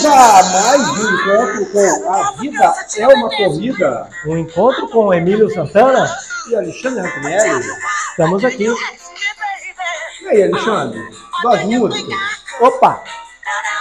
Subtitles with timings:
[0.00, 4.08] Vamos a mais um encontro com A Vida é uma Corrida.
[4.26, 6.08] Um encontro com Emílio Santana
[6.48, 7.66] e Alexandre Antonelli.
[8.10, 8.66] Estamos aqui.
[10.22, 11.00] E aí, Alexandre?
[11.42, 12.14] Das músicas.
[12.60, 13.02] Opa!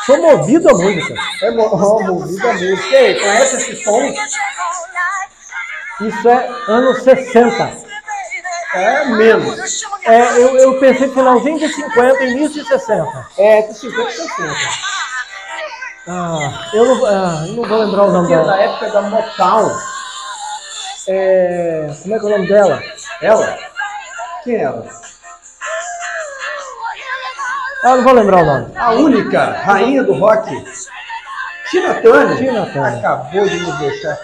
[0.07, 1.13] Sou movido a música.
[1.43, 2.89] É mo oh, movido a música.
[2.89, 4.01] E aí, conhece esse som?
[6.01, 7.77] Isso é anos 60.
[8.73, 9.83] É menos.
[10.03, 13.27] É, eu, eu pensei finalzinho de 50, início de 60.
[13.37, 14.86] É, de 50 e 60.
[16.09, 18.47] Ah, eu não, ah, não vou lembrar o nome é dela.
[18.53, 19.71] da época da Motown.
[21.09, 22.81] É, como é que é o nome dela?
[23.21, 23.57] Ela?
[24.43, 24.85] Quem é ela?
[27.83, 28.67] Ah, não vou lembrar o nome.
[28.75, 30.49] A única rainha do rock.
[31.69, 32.37] Tina Turner.
[32.37, 32.99] Tina Turner.
[32.99, 34.17] Acabou de nos deixar.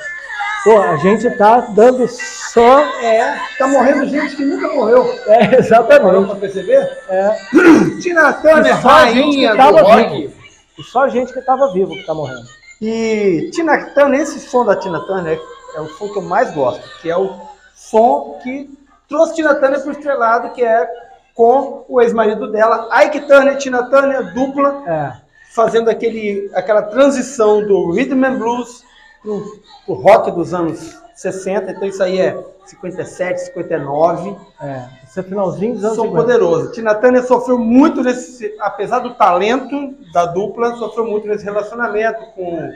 [0.64, 2.80] Pô, a gente tá dando só.
[3.02, 5.20] É, tá morrendo gente que nunca morreu.
[5.28, 6.26] É, Parou exatamente.
[6.28, 6.98] pra perceber?
[7.10, 7.38] É.
[8.02, 10.10] Tina Turner, rainha do rock.
[10.18, 10.43] vivo.
[10.78, 12.48] E só gente que tava vivo que tá morrendo.
[12.82, 15.40] E Tina Turner, esse som da Tina Turner
[15.76, 17.34] é o som que eu mais gosto, que é o
[17.76, 18.70] som que
[19.08, 20.88] trouxe Tina Turner pro estrelado, que é
[21.34, 25.14] com o ex-marido dela, Ike Turner, Tina Turner, dupla, É.
[25.54, 28.84] fazendo aquele, aquela transição do rhythm and blues
[29.22, 31.72] pro, pro rock dos anos 60.
[31.72, 32.38] Então isso aí é
[32.70, 34.36] 57, 59.
[34.62, 34.86] É.
[35.04, 36.22] Esse é finalzinho dos anos Som 50.
[36.24, 36.72] poderoso.
[36.72, 42.72] Tina Turner sofreu muito nesse, apesar do talento da dupla, sofreu muito nesse relacionamento com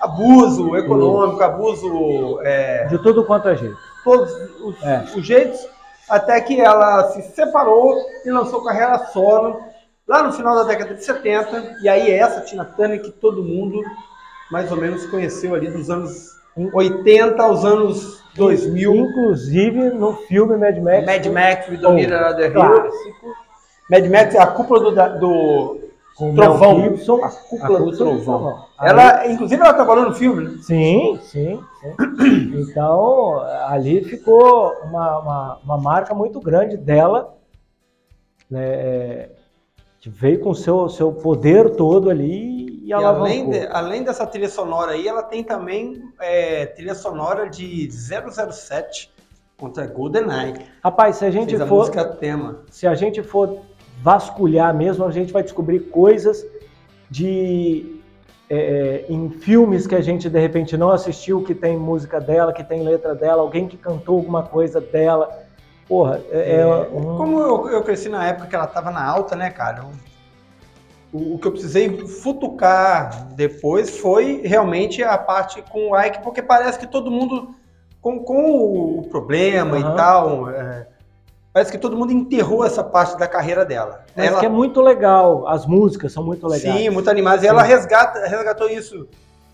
[0.00, 3.76] abuso econômico, abuso é, De tudo quanto é jeito.
[4.02, 4.30] todos
[4.62, 5.04] os, É.
[5.16, 5.66] os jeitos,
[6.08, 9.60] até que ela se separou e lançou carreira solo
[10.06, 11.76] lá no final da década de 70.
[11.82, 13.80] E aí é essa Tina Turner que todo mundo
[14.50, 18.94] mais ou menos conheceu ali dos anos 80 aos anos 2000.
[18.94, 21.06] Inclusive no filme Mad Max.
[21.06, 23.26] Mad Max, of the clássico.
[23.90, 25.80] Mad Max é a cúpula do, do
[26.16, 26.80] Com o Trovão.
[26.82, 27.24] Gibson.
[27.24, 28.64] A cúpula do Trovão.
[28.78, 30.58] Aí- Ela, inclusive, ela trabalhou no filme, né?
[30.62, 31.94] Sim, sim, sim.
[32.70, 37.36] Então, ali ficou uma, uma, uma marca muito grande dela,
[38.50, 39.30] né, é,
[40.00, 42.53] que veio com o seu, seu poder todo ali
[42.84, 47.48] e E além, de- além dessa trilha sonora aí, ela tem também é, trilha sonora
[47.48, 49.10] de 007
[49.56, 50.54] contra GoldenEye.
[50.82, 52.60] Rapaz, se a gente Fez a for, música tema.
[52.70, 53.58] se a gente for
[54.02, 56.44] vasculhar mesmo, a gente vai descobrir coisas
[57.10, 58.00] de
[58.50, 62.52] é, é, em filmes que a gente de repente não assistiu, que tem música dela,
[62.52, 65.30] que tem letra dela, alguém que cantou alguma coisa dela.
[65.88, 69.34] Porra, é, é um- Como eu, eu cresci na época que ela tava na alta,
[69.34, 69.78] né, cara?
[69.84, 70.13] eu-
[71.14, 76.42] o, o que eu precisei futucar depois foi realmente a parte com o Ike, porque
[76.42, 77.54] parece que todo mundo,
[78.00, 79.92] com, com o problema Aham.
[79.92, 80.88] e tal, é,
[81.52, 84.04] parece que todo mundo enterrou essa parte da carreira dela.
[84.16, 86.76] Mas Ela- que é muito legal, as músicas são muito legais.
[86.80, 87.44] Sim, muito animadas.
[87.44, 89.06] E ela resgata, resgatou isso.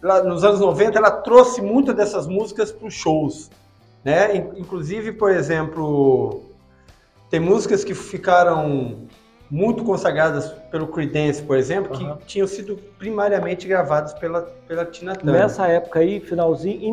[0.02, 3.50] Ela, nos anos 90, ela trouxe muitas dessas músicas para os shows.
[4.02, 4.34] Né?
[4.34, 6.40] In- Inclusive, por exemplo,
[7.28, 8.96] tem músicas que ficaram
[9.50, 12.18] muito consagradas pelo Creedence, por exemplo, que Aham.
[12.24, 15.42] tinham sido primariamente gravadas pela, pela Tina Turner.
[15.42, 16.92] Nessa época aí, finalzinho, início,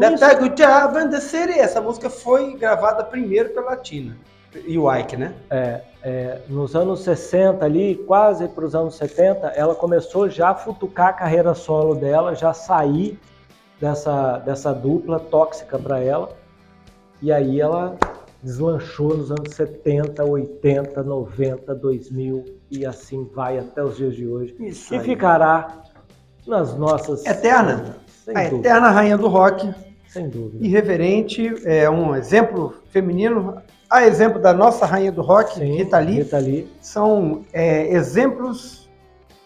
[1.10, 4.18] the City, essa música foi gravada primeiro pela Tina.
[4.66, 5.36] E o Ike, né?
[5.52, 10.56] é, é, nos anos 60 ali, quase para os anos 70, ela começou já a
[10.56, 13.20] futucar a carreira solo dela, já sair
[13.80, 16.30] dessa, dessa dupla tóxica para ela.
[17.22, 17.98] E aí ela
[18.44, 24.56] deslanchou nos anos 70, 80, 90, 2000 e assim vai até os dias de hoje.
[24.60, 25.84] Isso E ficará
[26.46, 27.26] nas nossas...
[27.26, 27.98] Eterna.
[28.24, 29.74] Sem A dúvida, eterna rainha do rock.
[30.08, 30.66] sem dúvida.
[30.66, 36.16] irreverente, é um exemplo feminino, a exemplo da nossa rainha do rock, Sim, Rita Lee,
[36.18, 36.68] Rita Lee.
[36.82, 38.90] são é, exemplos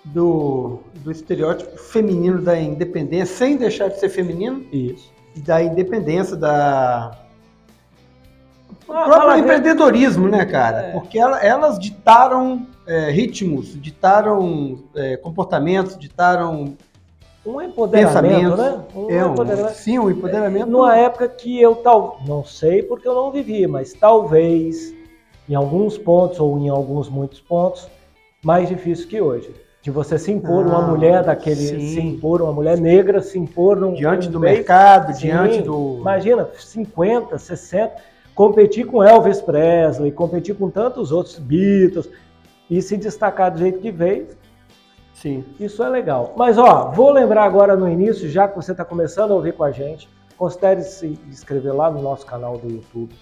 [0.06, 5.12] do, do estereótipo feminino da independência, sem deixar de ser feminino, Isso.
[5.36, 7.12] e da independência, da
[8.92, 10.78] o próprio empreendedorismo, né, cara?
[10.88, 10.92] É.
[10.92, 16.76] Porque ela- elas ditaram é, ritmos, ditaram é, comportamentos, ditaram
[17.46, 18.80] Um empoderamento, né?
[18.96, 19.74] Um é, um, empoderamento.
[19.76, 20.68] sim, um empoderamento.
[20.68, 24.94] Numa época que eu tal, não sei porque eu não vivi, mas talvez
[25.50, 27.88] em alguns pontos ou em alguns muitos pontos
[28.44, 29.54] mais difícil que hoje.
[29.82, 31.80] De você se impor uma Ah, mulher daquele, sim.
[31.96, 35.98] se impor uma mulher negra, se impor num diante num do mercado, Sim, diante do.
[36.00, 37.92] Imagina, 50, 60,
[38.42, 42.10] competir com Elvis Presley, competir com tantos outros Beatles
[42.68, 44.30] e se destacar do jeito que veio,
[45.14, 45.46] Sim.
[45.60, 46.34] isso é legal.
[46.36, 49.64] Mas ó, vou lembrar agora no início, já que você está começando a ouvir com
[49.64, 53.14] a gente, considere se inscrever lá no nosso canal do YouTube.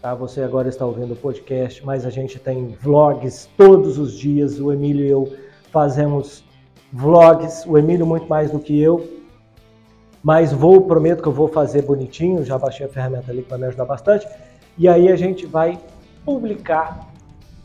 [0.00, 0.14] Tá?
[0.14, 4.60] Você agora está ouvindo o podcast, mas a gente tem vlogs todos os dias.
[4.60, 5.36] O Emílio e eu
[5.72, 6.44] fazemos
[6.92, 9.04] vlogs, o Emílio muito mais do que eu,
[10.22, 13.58] mas vou, prometo que eu vou fazer bonitinho, já baixei a ferramenta ali que vai
[13.58, 14.24] me ajudar bastante,
[14.78, 15.78] e aí a gente vai
[16.24, 17.08] publicar,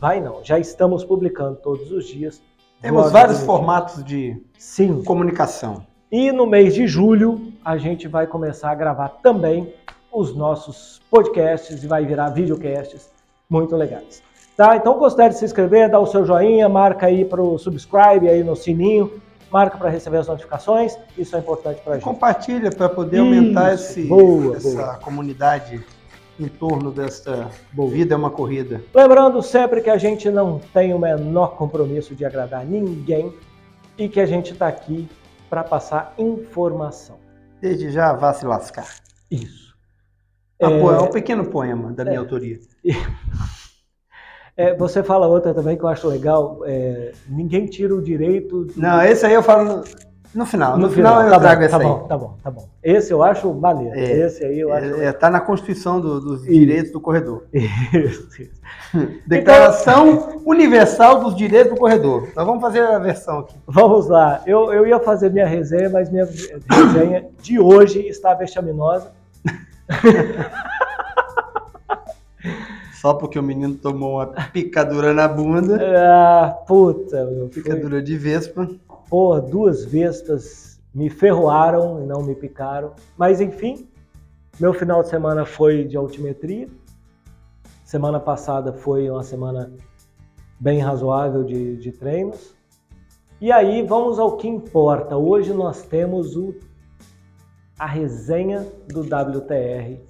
[0.00, 2.42] vai não, já estamos publicando todos os dias.
[2.80, 5.02] Temos vários formatos de Sim.
[5.04, 5.86] comunicação.
[6.10, 9.72] E no mês de julho a gente vai começar a gravar também
[10.12, 13.10] os nossos podcasts e vai virar videocasts
[13.48, 14.22] muito legais.
[14.56, 14.76] Tá?
[14.76, 18.56] Então considere se inscrever, dar o seu joinha, marca aí para o subscribe aí no
[18.56, 19.20] sininho,
[19.50, 22.04] marca para receber as notificações, isso é importante para a gente.
[22.04, 24.94] Compartilha para poder aumentar esse, boa, essa boa.
[24.96, 25.84] comunidade
[26.38, 27.48] em torno desta
[27.90, 28.82] vida é uma corrida.
[28.94, 33.32] Lembrando sempre que a gente não tem o menor compromisso de agradar ninguém
[33.96, 35.08] e que a gente está aqui
[35.48, 37.16] para passar informação.
[37.60, 38.88] Desde já vá se lascar.
[39.30, 39.74] Isso.
[40.60, 42.18] Ah, É- é um pequeno poema da minha É.
[42.18, 42.58] autoria.
[44.56, 46.60] É, você fala outra também que eu acho legal.
[46.64, 48.66] é, ninguém tira o direito.
[48.66, 49.82] de- Não, esse aí eu falo
[50.34, 50.76] no, no final.
[50.78, 51.90] No, final, eu tá trago bom, essa tá aí.
[51.90, 52.68] bom, tá bom, tá bom.
[52.82, 53.98] Esse eu acho maneiro.
[53.98, 54.26] É.
[54.26, 54.94] Esse aí eu acho.
[55.00, 56.52] É, é, tá na Constituição do- dos Isso.
[56.52, 57.44] Direitos do Corredor.
[57.52, 58.60] Isso, isso.
[59.26, 62.28] Declaração Universal dos Direitos do Corredor.
[62.34, 63.54] Nós vamos fazer a versão aqui.
[63.66, 64.42] Vamos lá.
[64.46, 66.26] Eu, eu ia fazer minha resenha, mas minha
[66.70, 69.12] resenha de hoje está vexaminosa.
[73.00, 75.78] Só porque o menino tomou uma picadura na bunda.
[75.94, 77.50] Ah, puta, meu.
[77.52, 78.66] Foi, Picadura de vespa.
[79.14, 82.94] Porra, duas vestas me ferroaram e não me picaram.
[83.16, 83.88] Mas enfim,
[84.58, 86.68] meu final de semana foi de altimetria.
[87.84, 89.72] Semana passada foi uma semana
[90.58, 92.56] bem razoável de, de treinos.
[93.40, 95.16] E aí vamos ao que importa.
[95.16, 96.52] Hoje nós temos o,
[97.78, 100.00] a resenha do WTR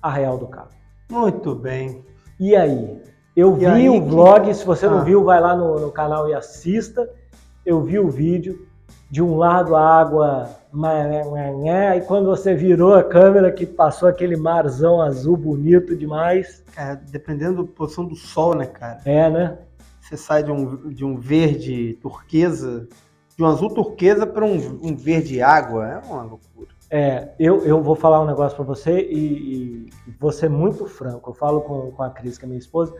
[0.00, 0.70] Arraial do Cabo.
[1.10, 2.06] Muito bem.
[2.40, 3.02] E aí?
[3.36, 5.04] Eu E vi aí o que- vlog, se você não Ah.
[5.04, 7.06] viu, vai lá no, no canal e assista.
[7.66, 8.66] Eu vi o vídeo.
[9.08, 10.50] De um lado a água,
[11.96, 16.64] e quando você virou a câmera que passou aquele marzão azul bonito demais.
[16.74, 19.00] Cara, dependendo da posição do sol, né, cara?
[19.04, 19.58] É, né?
[20.00, 22.88] Você sai de um, de um verde turquesa,
[23.36, 25.86] de um azul turquesa para um, um verde água.
[25.86, 26.68] É uma loucura.
[26.90, 31.30] É, eu, eu vou falar um negócio pra você e, e vou ser muito franco.
[31.30, 32.92] Eu falo com, com a Cris, que é minha esposa.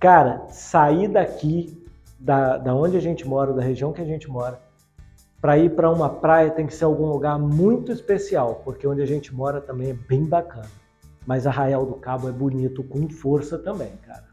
[0.00, 1.85] Cara, sair daqui,
[2.18, 4.60] da, da onde a gente mora, da região que a gente mora,
[5.40, 9.06] para ir para uma praia tem que ser algum lugar muito especial, porque onde a
[9.06, 10.68] gente mora também é bem bacana.
[11.26, 14.24] Mas Arraial do Cabo é bonito com força também, cara.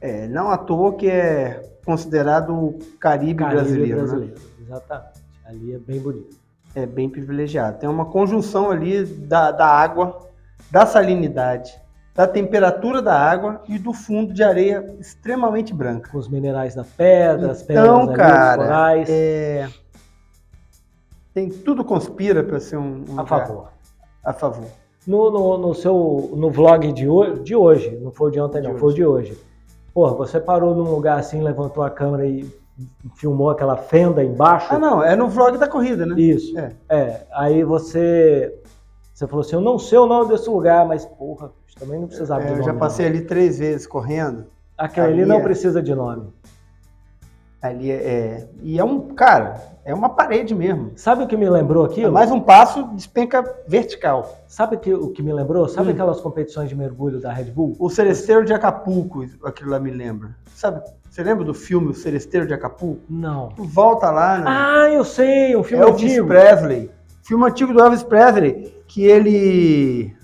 [0.00, 4.02] É, não à toa que é considerado o Caribe, Caribe brasileiro, né?
[4.02, 5.24] brasileiro, exatamente.
[5.44, 6.36] Ali é bem bonito.
[6.74, 7.78] É bem privilegiado.
[7.78, 10.28] Tem uma conjunção ali da, da água,
[10.70, 11.74] da salinidade,
[12.14, 16.10] da temperatura da água e do fundo de areia extremamente branca.
[16.10, 19.08] Com os minerais da pedra, as pedras Então, ali, os cara, corais.
[19.10, 19.68] é...
[21.32, 23.68] tem tudo conspira para ser um, um a lugar favor.
[24.24, 24.66] A favor.
[25.06, 28.68] No, no, no seu no vlog de hoje, de hoje, não foi de ontem, De
[28.68, 28.80] não, hoje.
[28.80, 29.38] foi o de hoje.
[29.92, 32.48] Porra, você parou num lugar assim, levantou a câmera e
[33.16, 34.68] filmou aquela fenda embaixo.
[34.70, 36.14] Ah, não, é no vlog da corrida, né?
[36.18, 36.56] Isso.
[36.58, 36.72] É.
[36.88, 37.26] É.
[37.32, 38.54] Aí você.
[39.14, 42.42] Você falou assim, eu não sei o nome desse lugar, mas porra, também não precisava
[42.42, 42.72] É, de eu nome.
[42.72, 43.14] já passei não.
[43.16, 44.46] ali três vezes correndo.
[44.76, 45.40] Aquele ali ali não é.
[45.42, 46.32] precisa de nome.
[47.62, 49.14] Ali é, é- E é um.
[49.14, 50.90] Cara, é uma parede mesmo.
[50.96, 52.12] Sabe o que me lembrou É aquilo?
[52.12, 54.36] mais um passo, despenca vertical.
[54.46, 55.66] Sabe que, o que me lembrou?
[55.68, 55.92] Sabe Hum.
[55.92, 57.74] aquelas competições de mergulho da Red Bull?
[57.78, 60.36] O Celesteiro de Acapulco, aquilo lá me lembra.
[60.54, 60.82] Sabe?
[61.08, 63.00] Você lembra do filme O Celesteiro de Acapulco?
[63.08, 63.50] Não.
[63.56, 64.44] Volta lá, né?
[64.46, 66.26] Ah, eu sei, um filme Elvis antigo.
[66.26, 66.90] Presley.
[67.22, 70.16] Filme antigo do Elvis Presley, que ele.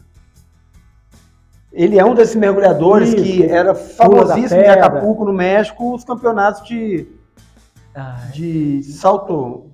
[1.73, 4.69] Ele é um desses mergulhadores Isso, que era famosíssimo em.
[4.69, 7.09] Acapulco, no México, os campeonatos de,
[7.95, 9.67] Ai, de salto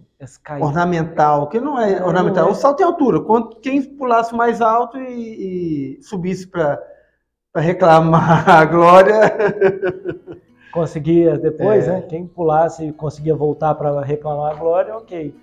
[0.60, 2.52] ornamental, que não é ornamental, não é.
[2.52, 3.20] o salto em altura.
[3.20, 6.82] Quando, quem pulasse mais alto e, e subisse para
[7.54, 9.20] reclamar a glória,
[10.72, 11.92] Conseguia depois, É.
[11.92, 12.02] né?
[12.02, 15.34] Quem pulasse e conseguia voltar para reclamar a glória, ok.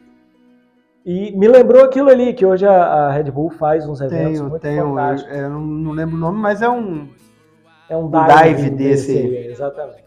[1.06, 4.50] E me lembrou aquilo ali, que hoje a, a Red Bull faz uns eventos tem,
[4.50, 5.36] muito um, fantásticos.
[5.36, 7.10] eu não, não lembro o nome, mas é um.
[7.90, 9.12] É um dive dive desse.
[9.18, 10.04] aí, exatamente.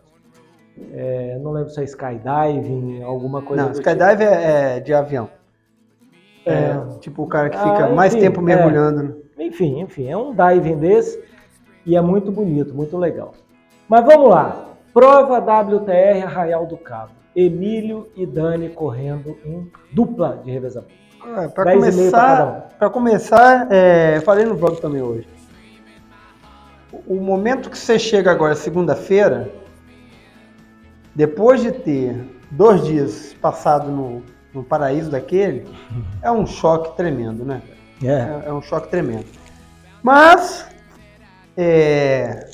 [0.92, 5.26] É, não lembro se é skydiving, alguma coisa Não, do skydive é, é de avião.
[5.26, 6.50] tipo.
[6.50, 8.44] É, É, tipo o cara que Ah, fica mais enfim, tempo é.
[8.44, 9.02] mergulhando.
[9.02, 9.14] né?
[9.46, 11.22] Enfim, enfim, é um diving desse
[11.84, 13.32] e é muito bonito, muito legal.
[13.88, 14.64] Mas vamos lá.
[14.94, 17.12] Prova WTR Arraial do Cabo.
[17.36, 20.94] Emílio e Dani correndo em dupla de revezamento.
[21.22, 25.28] Ah, Para 10 meio pra cada começar, pra começar é, falei no vlog também hoje.
[26.90, 29.52] O o momento que você chega agora, segunda-feira,
[31.14, 32.16] depois de ter
[32.50, 34.22] dois dias passado no,
[34.54, 35.66] no paraíso daquele,
[36.22, 37.60] é um choque tremendo, né?
[38.02, 38.06] É.
[38.06, 39.26] É, é um choque tremendo.
[40.02, 40.66] Mas
[41.56, 42.48] é,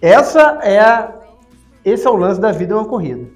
[0.00, 1.12] essa é a,
[1.84, 3.26] esse é o lance da vida é uma corrida,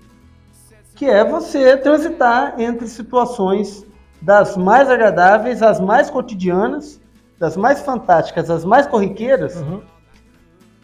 [0.94, 3.84] que é você transitar entre situações
[4.22, 7.00] das mais agradáveis às mais cotidianas,
[7.38, 9.82] das mais fantásticas às mais corriqueiras Uhum.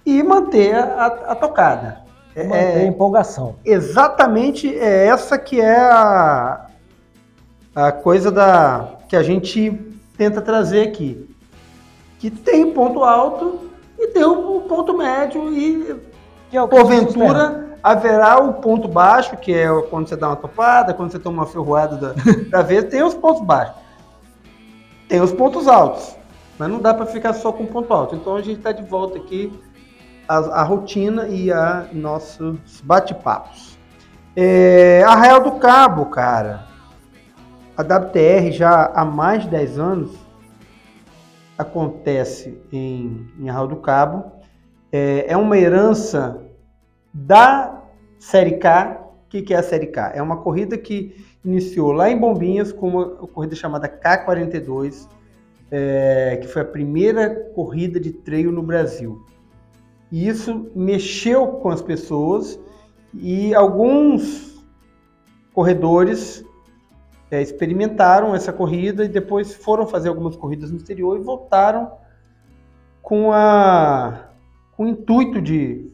[0.05, 2.01] e manter a, a tocada.
[2.35, 3.57] É- Manter a é, empolgação.
[3.65, 6.67] exatamente é essa que é a,
[7.75, 9.73] a coisa da que a gente
[10.17, 11.29] tenta trazer aqui.
[12.21, 15.97] Que tem ponto alto e tem o ponto médio e
[16.53, 21.19] é porventura haverá o ponto baixo, que é quando você dá uma topada, quando você
[21.19, 22.15] toma uma ferroada da,
[22.51, 23.77] da vez, tem os pontos baixos.
[25.09, 26.17] Tem os pontos altos,
[26.59, 28.15] mas não dá para ficar só com ponto alto.
[28.15, 29.53] Então a gente está de volta aqui
[30.29, 33.79] à, à rotina e a nossos bate-papos.
[34.37, 36.67] É, Arraial do Cabo, cara.
[37.77, 40.13] A WTR já há mais de 10 anos
[41.59, 44.31] acontece em, em Arraial do Cabo.
[44.93, 46.41] É, é uma herança
[47.13, 47.83] da
[48.19, 49.09] Série K.
[49.27, 50.13] O que, é a Série K?
[50.15, 51.15] É uma corrida que
[51.45, 55.09] iniciou lá em Bombinhas com uma corrida chamada K42,
[55.71, 59.25] é, que foi a primeira corrida de trail no Brasil.
[60.11, 62.59] E isso mexeu com as pessoas
[63.15, 64.65] e alguns
[65.53, 66.45] corredores
[67.31, 71.93] é, experimentaram essa corrida e depois foram fazer algumas corridas no exterior e voltaram
[73.01, 74.31] com, a,
[74.73, 75.90] com o intuito de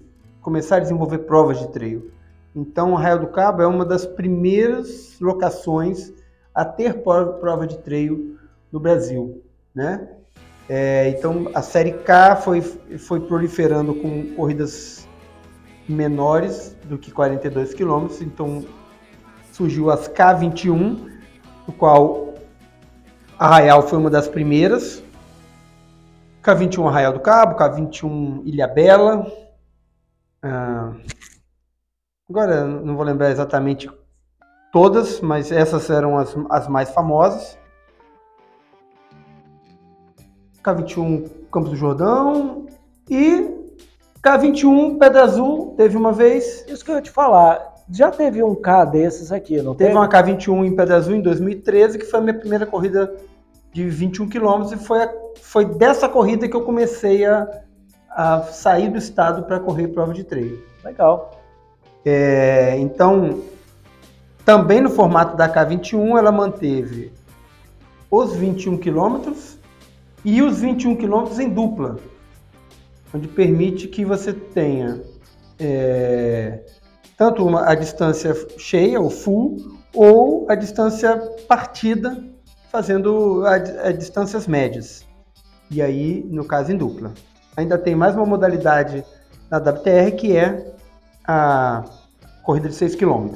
[0.47, 2.09] começar a desenvolver provas de trail.
[2.55, 6.13] Então, Arraial do Cabo é uma das primeiras locações
[6.55, 8.39] a ter pro- prova de trail
[8.71, 9.43] no Brasil,
[9.75, 10.09] né?
[10.69, 15.09] É, então, a Série K foi, foi proliferando com corridas
[15.89, 18.65] menores do que 42 quilômetros, então
[19.51, 21.11] surgiu as K21,
[21.67, 22.35] no qual
[23.37, 25.03] Arraial foi uma das primeiras.
[26.41, 29.46] K21 Arraial do Cabo, K21 Ilha Bela.
[30.43, 30.93] Ah,
[32.29, 33.91] agora não vou lembrar exatamente
[34.73, 37.59] todas, mas essas eram as, as mais famosas.
[40.63, 42.67] K21 Campos do Jordão
[43.09, 43.49] e
[44.23, 46.65] K21 Pedra Azul teve uma vez.
[46.69, 47.75] Isso que eu ia te falar.
[47.91, 49.97] Já teve um K desses aqui, não Teve teve?
[49.97, 53.15] uma K21 em Pedra Azul em 2013, que foi a minha primeira corrida
[53.73, 57.47] de 21 quilômetros e foi, a- foi dessa corrida que eu comecei a,
[58.17, 60.65] a sair do estado para correr prova de trail.
[60.83, 61.39] Legal.
[62.05, 63.43] É, então,
[64.45, 67.13] também no formato da K21, ela manteve
[68.11, 69.59] os 21 quilômetros
[70.25, 71.97] e os 21 quilômetros em dupla,
[73.15, 75.03] onde permite que você tenha
[75.59, 76.61] é,
[77.17, 79.57] tanto uma- a distância cheia, ou full,
[79.95, 81.17] ou a distância
[81.49, 82.23] partida,
[82.71, 85.05] fazendo a, a distâncias médias.
[85.71, 87.13] E aí, no caso, em dupla.
[87.57, 89.03] Ainda tem mais uma modalidade
[89.51, 90.75] na WTR que é
[91.27, 91.85] a
[92.43, 93.35] corrida de 6 km.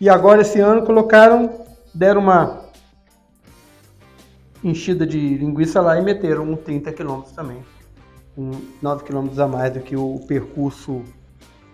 [0.00, 2.62] E agora esse ano colocaram, deram uma
[4.62, 7.64] enchida de linguiça lá e meteram um 30 km também.
[8.38, 11.02] Um 9 km a mais do que o percurso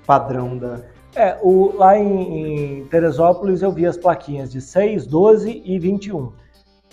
[0.06, 0.80] padrão da.
[1.14, 6.32] É, o, lá em, em Teresópolis eu vi as plaquinhas de 6, 12 e 21.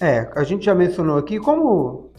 [0.01, 2.11] É, a gente já mencionou aqui, como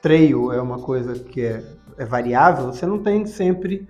[0.00, 1.62] trail é uma coisa que é,
[1.96, 3.86] é variável, você não tem sempre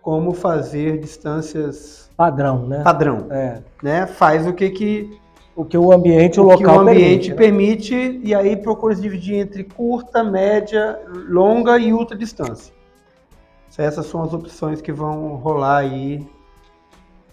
[0.00, 2.82] como fazer distâncias Padrão, né?
[2.82, 3.62] padrão, É.
[3.82, 4.06] né?
[4.06, 5.20] Faz o que que
[5.54, 7.96] O que o ambiente, o, o que local o ambiente permite, né?
[7.96, 12.72] permite, e aí procura se dividir entre curta, média, longa e ultra distância.
[13.76, 16.26] Essas são as opções que vão rolar aí.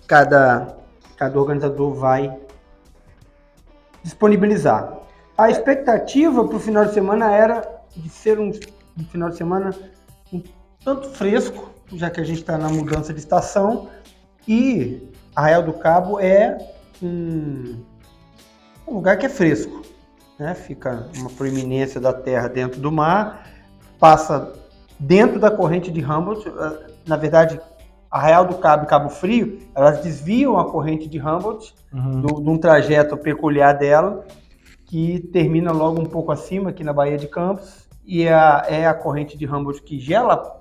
[0.07, 0.77] Cada,
[1.17, 2.33] cada organizador vai
[4.03, 4.97] disponibilizar.
[5.37, 8.49] A expectativa para o final de semana era de ser um,
[8.97, 9.71] um final de semana
[10.31, 10.41] um
[10.83, 13.89] tanto fresco, já que a gente está na mudança de estação,
[14.47, 16.57] e Arraial do Cabo é
[17.01, 17.75] um,
[18.87, 19.81] um lugar que é fresco,
[20.39, 20.53] né?
[20.55, 23.47] Fica uma proeminência da terra dentro do mar,
[23.99, 24.53] passa
[24.99, 26.47] dentro da corrente de Humboldt.
[26.47, 27.59] eh, Na verdade,
[28.09, 32.21] Arraial do Cabo e Cabo Frio, elas desviam a corrente de Humboldt Uhum.
[32.21, 34.25] do- de um trajeto peculiar dela,
[34.85, 38.87] que termina logo um pouco acima, aqui na Baía de Campos, e é a, é
[38.87, 40.57] a corrente de Humboldt que gela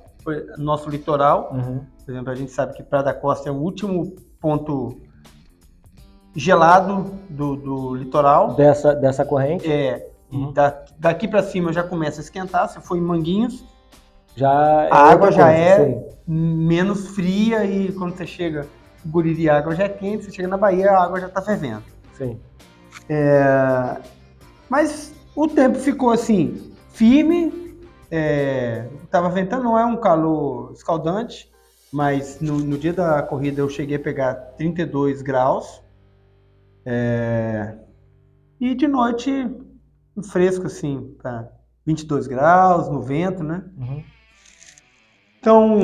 [0.59, 1.50] nosso litoral.
[1.55, 1.81] Uhum.
[2.05, 5.00] Por exemplo, a gente sabe que Praia da Costa é o último ponto
[6.37, 8.55] gelado do, do litoral.
[8.55, 10.52] Dessa, dessa corrente, É, Uhum.
[10.52, 12.69] da- daqui para cima já começa a esquentar.
[12.69, 13.64] Se for em Manguinhos,
[14.37, 14.50] já
[14.85, 16.05] é a água já coisa, é sim.
[16.26, 18.67] menos fria e quando você chega
[19.07, 21.83] Guriri a água já é quente, você chega na Bahia a água já está fervendo.
[22.12, 22.38] Sim.
[23.09, 23.97] É,
[24.69, 27.78] mas o tempo ficou assim, firme,
[28.11, 31.49] é, tava ventando, não é um calor escaldante,
[31.93, 35.81] mas no, no dia da corrida eu cheguei a pegar 32 graus.
[36.85, 37.78] É,
[38.61, 39.31] e de noite,
[40.33, 41.49] fresco assim, para
[41.87, 43.64] 22 graus, no vento, né?
[43.76, 44.02] Uhum.
[45.38, 45.81] Então,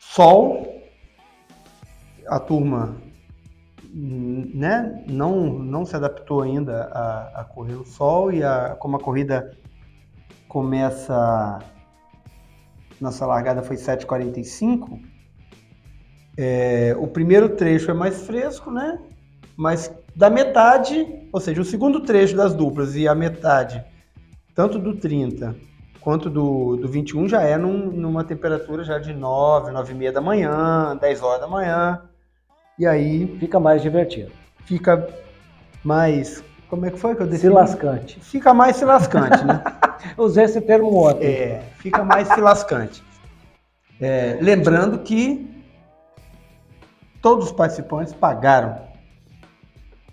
[0.00, 0.66] sol,
[2.26, 2.96] a turma
[3.92, 9.00] né, não, não se adaptou ainda a, a correr no sol e a, como a
[9.00, 9.54] corrida
[10.48, 11.58] começa,
[13.00, 15.00] nossa largada foi 7h45,
[16.36, 18.98] é, o primeiro trecho é mais fresco, né?
[19.56, 23.84] Mas da metade, ou seja, o segundo trecho das duplas e a metade,
[24.54, 25.54] tanto do 30
[26.00, 30.12] quanto do, do 21, já é num, numa temperatura já de 9, 9 e meia
[30.12, 32.02] da manhã, 10 horas da manhã.
[32.78, 33.36] E aí.
[33.38, 34.30] Fica mais divertido.
[34.64, 35.06] Fica
[35.84, 36.42] mais.
[36.68, 37.40] Como é que foi que eu defini?
[37.40, 38.20] Se lascante.
[38.20, 39.62] Fica mais se lascante, né?
[40.16, 41.26] Usei esse termo ontem.
[41.26, 43.02] É, fica mais se lascante.
[44.00, 45.64] É, lembrando que
[47.22, 48.80] todos os participantes pagaram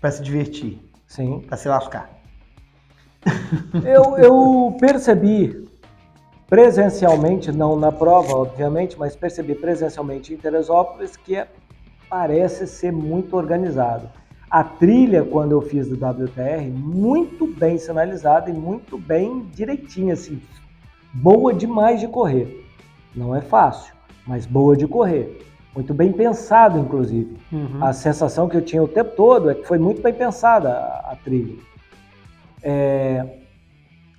[0.00, 0.80] para se divertir.
[1.06, 1.40] Sim.
[1.46, 2.10] Para se lascar.
[3.84, 5.68] Eu, eu percebi
[6.48, 11.48] presencialmente, não na prova, obviamente, mas percebi presencialmente em Teresópolis que é
[12.08, 14.08] parece ser muito organizado.
[14.50, 20.40] A trilha, quando eu fiz do WTR, muito bem sinalizada e muito bem direitinha, assim,
[21.12, 22.64] boa demais de correr.
[23.14, 23.92] Não é fácil,
[24.26, 25.44] mas boa de correr.
[25.74, 27.36] Muito bem pensado, inclusive.
[27.52, 27.84] Uhum.
[27.84, 31.12] A sensação que eu tinha o tempo todo é que foi muito bem pensada a,
[31.12, 31.56] a trilha.
[32.62, 33.26] É,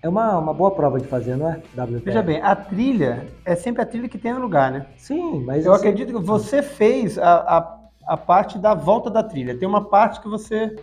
[0.01, 1.61] é uma, uma boa prova de fazer, não é?
[1.75, 2.01] WTR.
[2.03, 4.85] Veja bem, a trilha é sempre a trilha que tem no lugar, né?
[4.97, 5.65] Sim, mas.
[5.65, 7.76] Eu assim, acredito que você fez a, a
[8.07, 9.57] a parte da volta da trilha.
[9.57, 10.75] Tem uma parte que você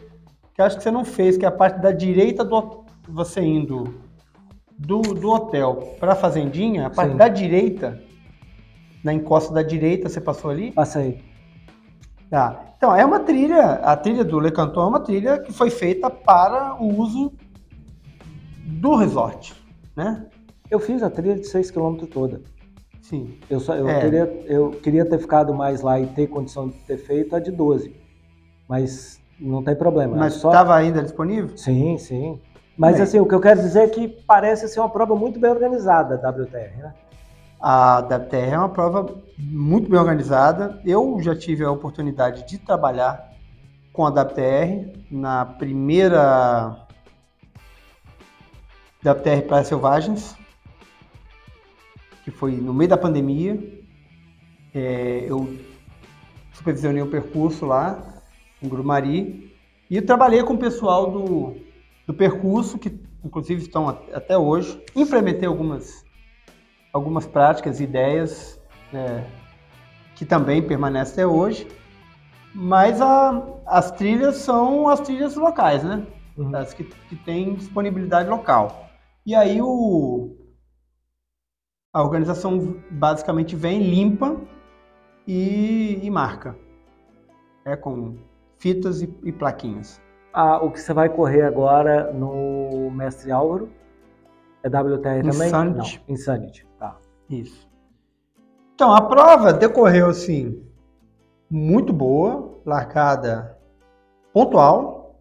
[0.55, 4.01] que acho que você não fez, que é a parte da direita do você indo
[4.79, 7.17] do, do hotel para a fazendinha, a parte Sim.
[7.17, 8.01] da direita,
[9.03, 10.71] na encosta da direita, você passou ali?
[10.71, 11.23] Passei.
[12.31, 12.75] Tá.
[12.77, 16.09] Então, é uma trilha, a trilha do Le Canton é uma trilha que foi feita
[16.09, 17.33] para o uso
[18.65, 19.55] do resort,
[19.97, 20.27] né?
[20.71, 22.43] Eu fiz a trilha de 6 km toda.
[23.05, 23.39] Sim.
[23.51, 24.01] Eu, só, eu, é.
[24.01, 27.51] queria, eu queria ter ficado mais lá e ter condição de ter feito a de
[27.51, 27.95] 12.
[28.67, 30.17] Mas não tem problema.
[30.17, 30.73] Mas estava só...
[30.73, 31.55] ainda disponível?
[31.55, 32.41] Sim, sim.
[32.79, 35.51] Mas assim, o que eu quero dizer é que parece ser uma prova muito bem
[35.51, 36.95] organizada, a WTR, né?
[37.61, 39.07] A WTR é uma prova
[39.39, 40.81] muito bem organizada.
[40.85, 43.33] Eu já tive a oportunidade de trabalhar
[43.93, 46.75] com a WTR na primeira
[49.05, 50.37] WTR Praias Selvagens,
[52.25, 53.63] que foi no meio da pandemia.
[54.75, 55.57] É, eu
[56.53, 58.23] supervisionei o percurso lá,
[58.63, 59.55] em Grumari,
[59.91, 61.57] e trabalhei com o pessoal do,
[62.07, 64.83] do percurso, que inclusive estão até hoje.
[64.97, 66.05] Implementei algumas,
[66.93, 68.59] algumas práticas e ideias
[68.93, 69.25] é,
[70.17, 71.69] que também permanecem até hoje.
[72.55, 76.07] Mas a, as trilhas são as trilhas locais, né?
[76.37, 76.57] Uhum.
[76.57, 78.89] As que, que têm disponibilidade local.
[79.27, 80.37] E aí o,
[81.95, 84.37] a organização basicamente vem, limpa
[85.25, 86.59] e, e marca.
[87.65, 88.17] É com
[88.59, 90.03] fitas e, e plaquinhas.
[90.33, 93.71] Ah, o que você vai correr agora no Mestre Álvaro
[94.65, 95.47] é WTR também?
[95.47, 96.05] Insanity.
[96.09, 96.99] Insanity, tá.
[97.31, 97.71] Isso.
[98.75, 100.61] Então, a prova decorreu assim,
[101.49, 103.57] muito boa, largada
[104.33, 105.21] pontual.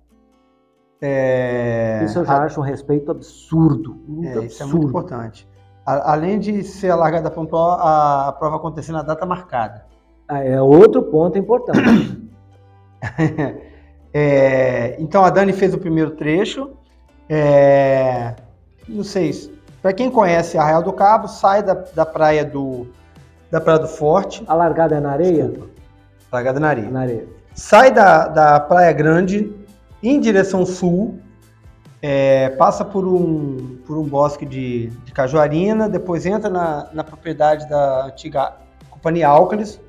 [1.00, 2.02] É...
[2.04, 2.44] Isso eu já a...
[2.46, 4.02] acho um respeito absurdo.
[4.24, 4.46] É, absurdo.
[4.48, 5.53] Isso é muito importante
[5.86, 9.86] além de ser a largada pontual, a, prova acontecer na data marcada.
[10.28, 12.22] Ah, é outro ponto importante.
[14.14, 16.72] é, então a Dani fez o primeiro trecho.
[17.30, 18.36] É,
[18.88, 19.32] não sei,
[19.82, 22.88] para quem conhece Arraial do Cabo, sai da, da praia do
[23.52, 24.44] da Praia do Forte.
[24.48, 25.44] A largada é na areia?
[25.44, 25.70] Desculpa.
[26.32, 26.90] Largada na areia.
[26.90, 27.28] Na areia.
[27.54, 29.54] Sai da, da Praia Grande
[30.02, 31.20] em direção sul,
[32.06, 37.68] é, passa por um, por um bosque de, de cajuarina, depois entra na, na propriedade
[37.70, 38.58] da antiga
[38.90, 39.80] Companhia Álcalis,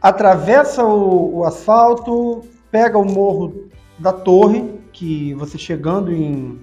[0.00, 6.58] atravessa o, o, asfalto, pega o morro da torre, que você chegando em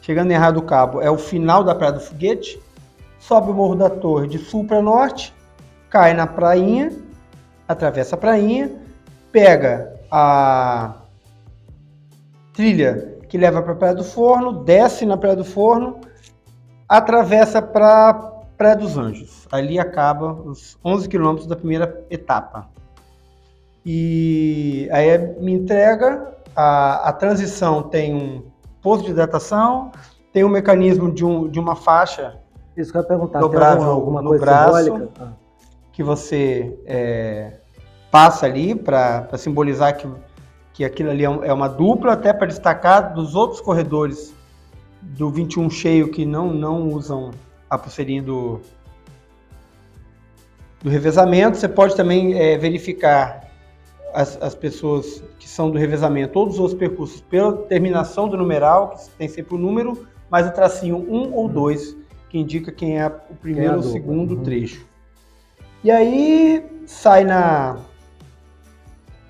[0.00, 2.60] chegando em Errado do Cabo é o final da Praia do Foguete,
[3.18, 5.34] sobe o morro da torre de sul para norte,
[5.90, 6.92] cai na prainha,
[7.66, 8.70] atravessa a prainha,
[9.32, 11.01] pega a
[12.52, 16.00] trilha que leva para a Praia do Forno, desce na Praia do Forno,
[16.88, 18.12] atravessa para
[18.58, 19.48] Praia dos Anjos.
[19.50, 22.68] Ali acaba os 11 quilômetros da primeira etapa.
[23.84, 28.42] E aí me entrega, a, a transição tem um
[28.80, 29.90] posto de hidratação,
[30.32, 32.38] tem um mecanismo de, um, de uma faixa
[32.76, 34.84] Isso que eu perguntar, dobrável alguma, alguma no braço.
[34.84, 35.10] simbólica?
[35.20, 35.32] Ah,
[35.92, 37.58] que você é,
[38.10, 40.08] passa ali para simbolizar que,
[40.72, 44.34] que aquilo ali é, um- é uma dupla, até para destacar dos outros corredores
[45.02, 47.30] do 21 cheio que não, não usam
[47.68, 48.60] a pulseirinha do,
[50.82, 51.56] do revezamento.
[51.58, 53.48] Você pode também é, verificar
[54.14, 58.90] as, as pessoas que são do revezamento, todos os outros percursos, pela terminação do numeral,
[58.90, 61.96] que tem sempre o número, mais o tracinho 1 ou 2,
[62.28, 64.42] que indica quem é o primeiro a ou segundo Uhum.
[64.42, 64.86] trecho.
[65.84, 67.76] E aí sai na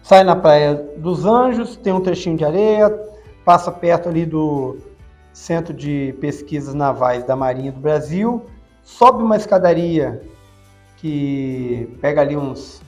[0.03, 2.91] sai na praia dos Anjos, tem um trechinho de areia,
[3.45, 4.77] passa perto ali do
[5.33, 8.45] Centro de Pesquisas Navais da Marinha do Brasil,
[8.83, 10.23] sobe uma escadaria
[10.97, 12.83] que pega ali uns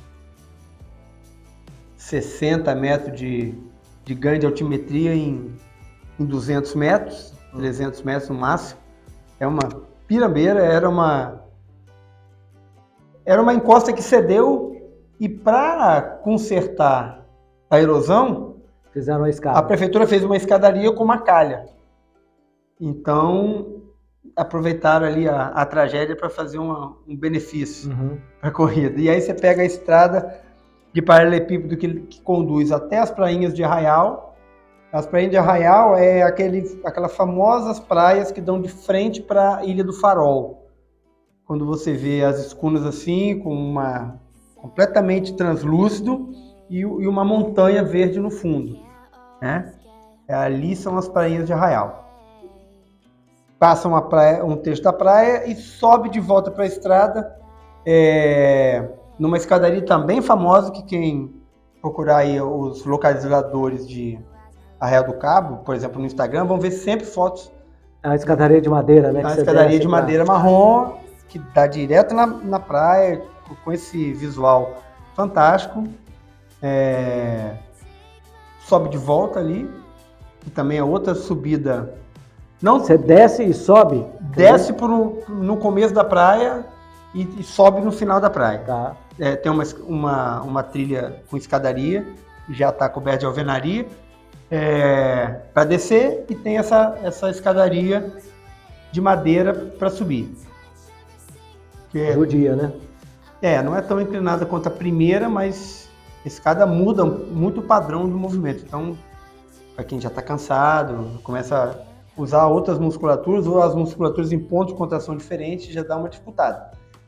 [1.96, 3.54] 60 metros de,
[4.04, 5.54] de ganho de altimetria em,
[6.18, 8.80] em 200 metros, 300 metros no máximo.
[9.40, 9.62] É uma
[10.06, 11.40] pirambeira, era uma
[13.24, 14.73] era uma encosta que cedeu
[15.24, 17.24] e para consertar
[17.70, 18.56] a erosão,
[18.92, 19.62] Fizeram a a escada.
[19.62, 21.64] prefeitura fez uma escadaria com uma calha.
[22.80, 23.80] Então,
[24.36, 28.18] aproveitaram ali a, a tragédia para fazer uma- um benefício Uhum.
[28.40, 29.00] para a corrida.
[29.00, 30.40] E aí você pega a estrada
[30.92, 34.36] de paralelepípedo que, que conduz até as prainhas de Arraial.
[34.92, 39.64] As prainhas de Arraial é aquele, aquelas famosas praias que dão de frente para a
[39.64, 40.68] Ilha do Farol.
[41.46, 44.20] Quando você vê as escunas assim, com uma
[44.64, 46.30] completamente translúcido
[46.70, 48.78] e, e uma montanha verde no fundo,
[49.42, 49.74] né?
[50.26, 52.08] Ali são as prainhas de Arraial.
[53.58, 57.38] Passa uma praia, um trecho da praia e sobe de volta para a estrada
[57.84, 61.30] é, numa escadaria também famosa que quem
[61.82, 64.18] procurar aí os localizadores de
[64.80, 67.52] Arraial do Cabo, por exemplo, no Instagram, vão ver sempre fotos
[68.02, 69.20] A escadaria de madeira, né?
[69.20, 70.94] da você escadaria de madeira marrom
[71.28, 73.33] que dá direto na, na praia
[73.64, 74.82] com esse visual
[75.14, 75.84] fantástico.
[76.62, 77.56] É,
[78.60, 79.70] sobe de volta ali,
[80.40, 81.94] que também é outra subida.
[82.62, 84.06] Não Você desce e sobe.
[84.20, 86.64] desce pro, no começo da praia
[87.14, 88.60] e, e sobe no final da praia.
[88.60, 88.96] Tá.
[89.18, 92.06] É, tem uma, uma, uma trilha com escadaria,
[92.50, 93.86] já está coberta de alvenaria,
[95.52, 98.12] para descer e tem essa, essa escadaria
[98.92, 100.34] de madeira para subir.
[101.90, 102.72] Que é- Judia, né?
[103.46, 105.88] É, não é tão inclinada quanto a primeira, mas
[106.24, 108.64] a escada muda muito o padrão do movimento.
[108.66, 108.96] Então,
[109.76, 111.54] para quem já está cansado, começa
[112.16, 116.08] a usar outras musculaturas ou as musculaturas em pontos de contração diferentes, já dá uma
[116.08, 116.58] dificuldade.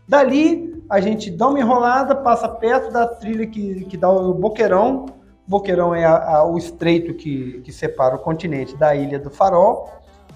[0.07, 5.07] Dali, a gente dá uma enrolada, passa perto da trilha que, que dá o Boqueirão.
[5.49, 9.88] Boqueirão é a- a- o estreito que, que separa o continente da Ilha do Farol.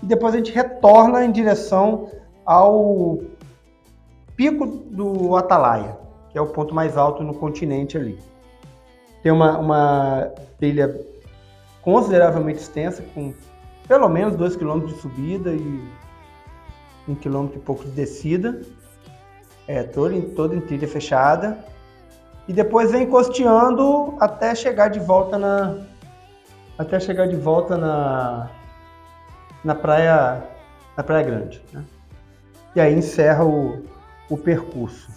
[0.03, 2.09] E depois a gente retorna em direção
[2.47, 3.19] ao
[4.41, 5.99] Pico do Atalaia,
[6.31, 8.19] que é o ponto mais alto no continente ali.
[9.23, 10.99] Tem uma, uma trilha
[11.83, 13.35] consideravelmente extensa, com
[13.87, 15.85] pelo menos 2 km de subida e
[17.07, 18.63] 1 km e pouco de descida.
[19.69, 21.63] É, toda em, toda em trilha fechada.
[22.49, 25.81] E depois vem costeando até chegar de volta na.
[26.79, 28.49] Até chegar de volta na.
[29.63, 30.43] Na praia.
[30.97, 31.63] Na Praia Grande.
[31.75, 31.85] né?
[32.75, 33.85] E aí encerra o,
[34.31, 35.11] o percurso.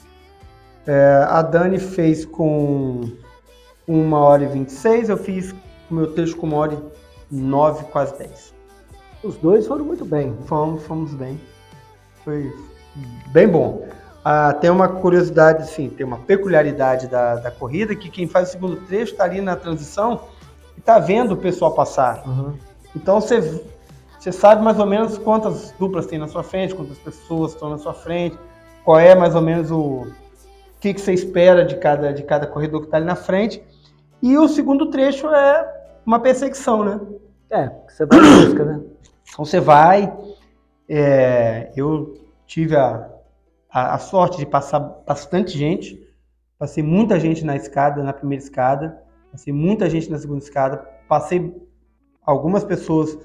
[0.85, 3.09] É, a Dani fez com
[3.87, 5.55] 1 hora e 26, eu fiz
[5.89, 6.83] o meu texto com 1 hora
[7.31, 8.53] e 9, quase 10.
[9.23, 10.35] Os dois foram muito bem.
[10.45, 11.39] Fomos, fomos bem.
[12.25, 12.53] Foi
[13.31, 13.87] bem bom.
[14.23, 18.51] Ah, tem uma curiosidade, sim, tem uma peculiaridade da, da corrida, que quem faz o
[18.53, 20.21] segundo trecho está ali na transição
[20.77, 22.25] e está vendo o pessoal passar.
[22.25, 22.53] Uhum.
[22.95, 23.61] Então você,
[24.17, 27.77] você sabe mais ou menos quantas duplas tem na sua frente, quantas pessoas estão na
[27.77, 28.37] sua frente,
[28.83, 30.07] qual é mais ou menos o
[30.79, 33.63] que, que você espera de cada, de cada corredor que está ali na frente.
[34.21, 36.99] E o segundo trecho é uma perseguição, né?
[37.49, 38.81] É, você vai em busca, né?
[39.31, 40.13] Então você vai.
[40.89, 42.13] é, eu
[42.45, 43.09] tive a,
[43.69, 46.01] a, a sorte de passar bastante gente.
[46.59, 49.01] Passei muita gente na escada, na primeira escada.
[49.31, 50.77] Passei muita gente na segunda escada.
[51.07, 51.53] Passei
[52.25, 53.17] algumas pessoas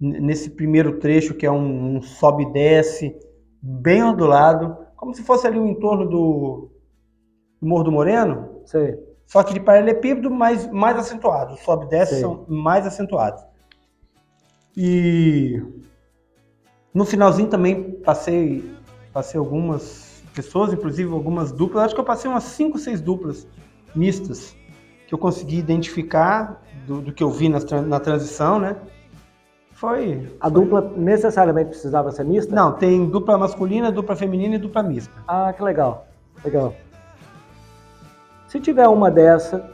[0.00, 3.16] nesse primeiro trecho, que é um, um sobe e desce,
[3.62, 6.70] bem ondulado, como se fosse ali o entorno do,
[7.60, 8.98] do Morro do Moreno, Sei.
[9.26, 11.58] só que de paralelepípedo, mas mais acentuado.
[11.58, 12.20] Sobe e desce Sei.
[12.22, 13.44] são mais acentuados.
[14.74, 15.62] E
[16.94, 18.74] no finalzinho também passei
[19.12, 21.84] passei algumas pessoas, inclusive algumas duplas.
[21.84, 23.46] Acho que eu passei umas 5, 6 duplas
[23.94, 24.56] mistas
[25.06, 28.76] que eu consegui identificar do, do que eu vi na, na transição, né?
[29.74, 30.28] Foi.
[30.40, 30.52] A foi...
[30.52, 32.54] dupla necessariamente precisava ser mista?
[32.54, 35.12] Não, tem dupla masculina, dupla feminina e dupla mista.
[35.26, 36.06] Ah, que legal.
[36.44, 36.74] Legal.
[38.48, 39.68] Se tiver uma dessa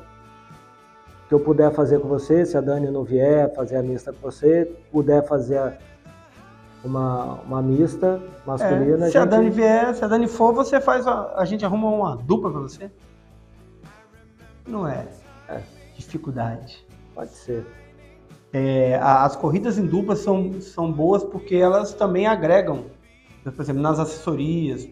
[1.28, 4.20] que eu puder fazer com você, se a Dani não vier fazer a mista com
[4.20, 5.78] você, puder fazer
[6.82, 9.06] uma, uma mista masculina.
[9.06, 9.34] É, se a, gente...
[9.34, 11.06] a, Dani vier, se a Dani for, você faz.
[11.06, 12.90] A, a gente arruma uma dupla para você.
[14.66, 15.06] Não é,
[15.48, 15.60] é.
[15.96, 16.84] Dificuldade.
[17.14, 17.66] Pode ser.
[18.52, 22.86] É, as corridas em dupla são, são boas porque elas também agregam,
[23.44, 24.88] por exemplo, nas assessorias,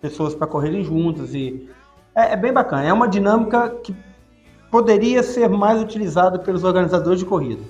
[0.00, 1.68] pessoas para correrem juntas e
[2.14, 2.84] é, é, bem bacana.
[2.84, 3.94] É uma dinâmica que
[4.70, 7.62] poderia ser mais utilizada pelos organizadores de corrida.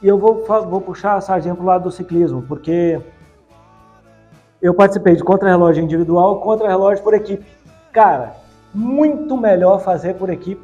[0.00, 3.00] E eu vou, vou puxar a sargento pro lado do ciclismo, porque
[4.62, 7.44] eu participei de contra-relógio individual, contra-relógio por equipe.
[7.92, 8.36] Cara,
[8.72, 10.62] muito melhor fazer por equipe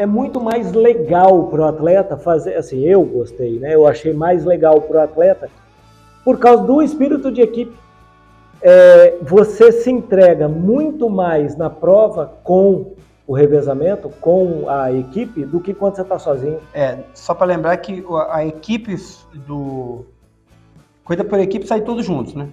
[0.00, 3.74] é muito mais legal para o atleta fazer, assim, eu gostei, né?
[3.74, 5.50] Eu achei mais legal para o atleta
[6.24, 7.76] por causa do espírito de equipe.
[8.62, 12.94] É, você se entrega muito mais na prova com
[13.26, 16.60] o revezamento, com a equipe, do que quando você está sozinho.
[16.72, 18.96] É, só para lembrar que a equipe
[19.46, 20.06] do.
[21.04, 22.48] Coisa por equipe sai todos juntos, né?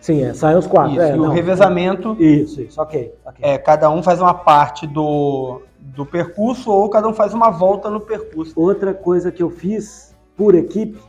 [0.00, 0.92] Sim, é, saem os quatro.
[0.92, 2.16] Isso, é, e não, o revezamento.
[2.18, 3.12] Isso, isso, ok.
[3.26, 3.44] okay.
[3.44, 7.88] É, cada um faz uma parte do, do percurso ou cada um faz uma volta
[7.90, 8.52] no percurso.
[8.56, 11.00] Outra coisa que eu fiz por equipe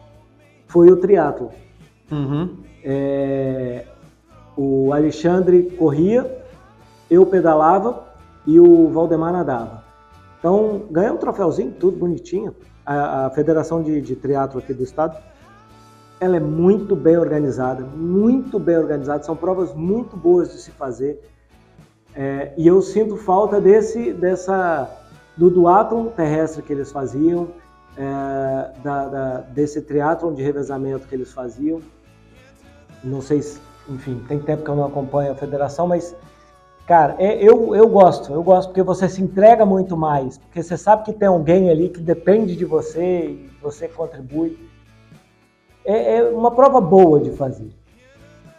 [0.67, 1.51] foi o triatlo.
[2.11, 2.57] Uhum.
[2.83, 3.85] É,
[4.55, 6.43] o Alexandre corria,
[7.09, 8.07] eu pedalava
[8.45, 9.83] e o Valdemar nadava.
[10.39, 12.55] Então, ganhei um troféuzinho, tudo bonitinho.
[12.85, 15.17] A, a Federação de, de Triatlo aqui do estado,
[16.19, 19.23] ela é muito bem organizada, muito bem organizada.
[19.23, 21.19] São provas muito boas de se fazer.
[22.19, 24.89] É, e eu sinto falta desse, dessa,
[25.37, 27.49] do duatlon terrestre que eles faziam,
[27.95, 31.79] é, da, da, desse triatlon de revezamento que eles faziam.
[33.03, 36.15] Não sei se, enfim, tem tempo que eu não acompanho a federação, mas,
[36.87, 40.75] cara, é, eu, eu gosto, eu gosto porque você se entrega muito mais, porque você
[40.75, 44.57] sabe que tem alguém ali que depende de você e você contribui.
[45.85, 47.69] É, é uma prova boa de fazer.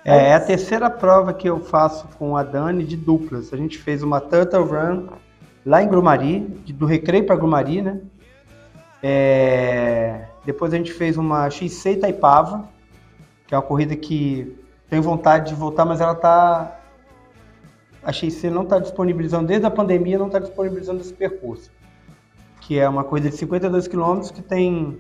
[0.09, 3.53] É, é a terceira prova que eu faço com a Dani de duplas.
[3.53, 5.07] A gente fez uma Turtle Run
[5.67, 8.01] lá em Grumari, do Recreio para Grumari, né?
[9.03, 10.25] É...
[10.47, 12.67] Depois a gente fez uma XC Itaipava,
[13.47, 14.57] que é uma corrida que
[14.89, 16.81] tenho vontade de voltar, mas ela tá.
[18.03, 21.71] A XC não está disponibilizando, desde a pandemia, não está disponibilizando esse percurso.
[22.63, 24.99] Que é uma corrida de 52 km que tem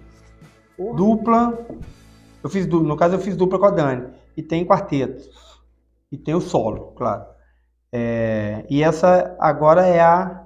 [0.78, 1.58] dupla.
[2.42, 5.28] Eu fiz, no caso, eu fiz dupla com a Dani e tem quarteto.
[6.12, 7.24] E tem o solo, claro.
[7.92, 10.44] É, e essa agora é a,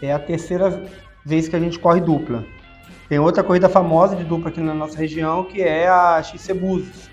[0.00, 0.90] é a terceira
[1.22, 2.42] vez que a gente corre dupla.
[3.10, 7.10] Tem outra corrida famosa de dupla aqui na nossa região, que é a XC Búzios,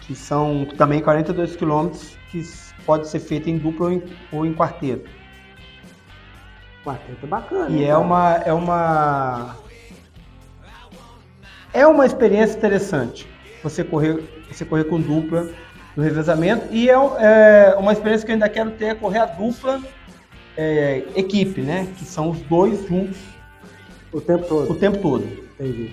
[0.00, 2.42] que são também 42 quilômetros, que
[2.86, 5.10] pode ser feita em dupla ou em, ou em quarteto.
[6.82, 7.68] Quarteto é bacana.
[7.68, 9.56] E é uma, é uma
[11.74, 15.48] é uma experiência interessante você correr você correr com dupla
[15.96, 16.66] no revezamento.
[16.70, 19.80] E é, é, uma experiência que eu ainda quero ter, é correr a dupla
[20.56, 21.88] é, equipe, né?
[21.96, 23.18] Que são os dois juntos.
[24.12, 24.70] O tempo todo.
[24.70, 25.24] O tempo todo.
[25.58, 25.92] Entendi.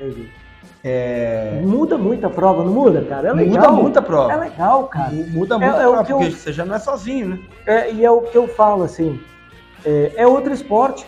[0.00, 0.30] Entendi.
[0.82, 1.60] É...
[1.62, 3.28] Muda muito a prova, não muda, cara?
[3.28, 3.72] É legal.
[3.72, 4.32] Muda muito a prova.
[4.32, 5.10] É legal, cara.
[5.10, 6.30] Muda é, muito é, a prova, porque eu...
[6.30, 7.38] você já não é sozinho, né?
[7.66, 9.20] É, e é o que eu falo, assim,
[9.84, 11.04] é, é outro esporte.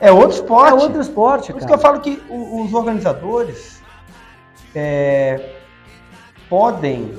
[0.00, 0.70] É outro esporte.
[0.70, 3.77] É outro esporte, Por isso que eu falo que os organizadores,
[4.74, 5.54] é,
[6.48, 7.14] podem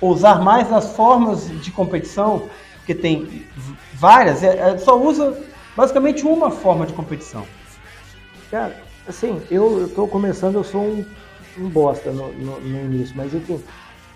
[0.00, 3.46] usar mais as formas de competição, porque tem
[3.94, 5.38] várias, é, é, só usa
[5.76, 7.46] basicamente uma forma de competição.
[8.50, 8.76] Cara,
[9.08, 11.04] assim, eu estou começando, eu sou um,
[11.58, 13.62] um bosta no, no, no, início, mas enfim,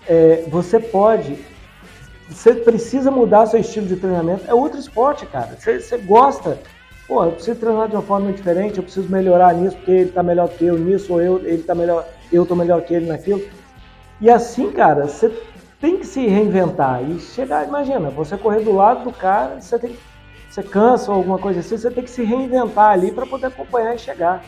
[0.07, 1.37] é, você pode,
[2.29, 5.57] você precisa mudar seu estilo de treinamento, é outro esporte, cara.
[5.57, 6.59] Você, você gosta,
[7.07, 10.21] pô, eu preciso treinar de uma forma diferente, eu preciso melhorar nisso, porque ele está
[10.21, 13.41] melhor que eu nisso, ou eu, ele está melhor eu tô melhor que ele naquilo.
[14.21, 15.31] E assim, cara, você
[15.79, 19.95] tem que se reinventar e chegar, imagina, você correr do lado do cara, você tem
[20.49, 23.95] você cansa ou alguma coisa assim, você tem que se reinventar ali para poder acompanhar
[23.95, 24.43] e chegar.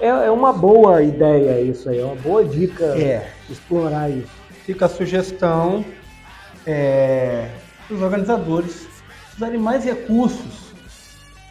[0.00, 3.30] É, é, uma boa ideia isso aí, é uma boa dica é.
[3.48, 4.32] explorar isso.
[4.64, 5.84] Fica a sugestão
[6.66, 7.50] é,
[7.90, 8.88] os organizadores
[9.36, 10.72] usarem mais recursos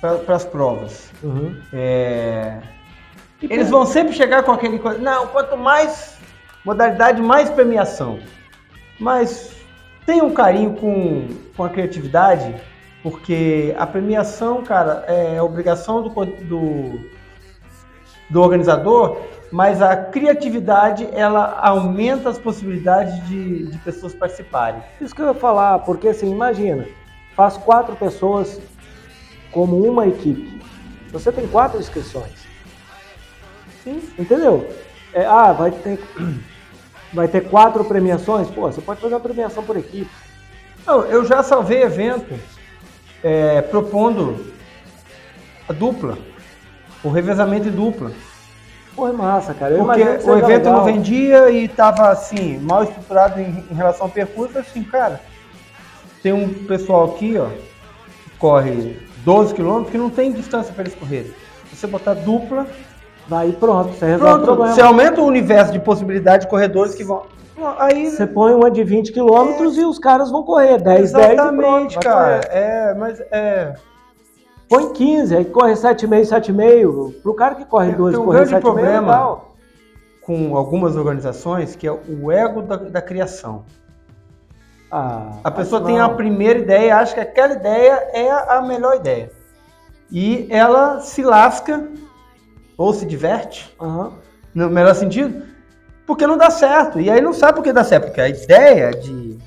[0.01, 1.11] para as provas.
[1.21, 1.55] Uhum.
[1.71, 2.57] É,
[3.41, 4.79] eles vão sempre chegar com aquele.
[4.99, 6.17] Não, quanto mais
[6.65, 8.19] modalidade mais premiação.
[8.99, 9.55] Mas
[10.05, 12.53] tenha um carinho com, com a criatividade,
[13.01, 16.99] porque a premiação, cara, é obrigação do, do,
[18.29, 19.21] do organizador,
[19.51, 24.81] mas a criatividade ela aumenta as possibilidades de, de pessoas participarem.
[24.99, 26.85] Isso que eu ia falar, porque assim, imagina,
[27.35, 28.61] faz quatro pessoas
[29.51, 30.61] como uma equipe.
[31.11, 32.48] Você tem quatro inscrições.
[33.83, 34.01] Sim.
[34.17, 34.69] Entendeu?
[35.13, 35.99] É, ah, vai ter,
[37.13, 38.49] vai ter quatro premiações?
[38.49, 40.09] Pô, você pode fazer uma premiação por equipe.
[40.85, 42.39] Não, eu já salvei evento
[43.23, 44.53] é, propondo
[45.67, 46.17] a dupla,
[47.03, 48.11] o revezamento em dupla.
[48.95, 49.75] Pô, é massa, cara.
[49.75, 50.73] Eu Porque o evento legal.
[50.73, 55.21] não vendia e estava assim, mal estruturado em, em, relação ao percurso, assim, cara,
[56.21, 57.47] tem um pessoal aqui, ó,
[58.23, 61.31] que corre 12 quilômetros que não tem distância para eles correrem.
[61.71, 62.67] Você botar dupla,
[63.29, 64.73] Daí pronto, você resolve pronto, o problema.
[64.73, 67.23] Você aumenta o universo de possibilidades de corredores que vão.
[67.77, 68.09] Aí...
[68.09, 69.81] Você põe uma de 20 quilômetros é...
[69.81, 72.41] e os caras vão correr 10, Exatamente, 10 e pronto, cara.
[72.49, 73.75] É, mas é.
[74.67, 76.21] Põe 15, aí corre 7,5,
[76.53, 77.21] 7,5.
[77.21, 79.41] Pro cara que corre 12, Tem um correr grande 7,5 problema
[80.21, 83.65] com algumas organizações que é o ego da, da criação.
[84.91, 88.95] Ah, a pessoa tem a primeira ideia e acha que aquela ideia é a melhor
[88.95, 89.31] ideia.
[90.11, 91.87] E ela se lasca
[92.79, 94.13] ou se diverte, uhum.
[94.55, 95.43] no melhor sentido,
[96.07, 96.97] porque não dá certo.
[96.97, 99.37] E aí não sabe por que dá certo, porque a ideia de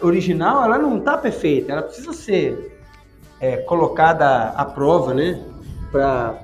[0.00, 2.80] original, ela não está perfeita, ela precisa ser
[3.38, 5.44] é, colocada à prova, né?
[5.92, 6.38] Para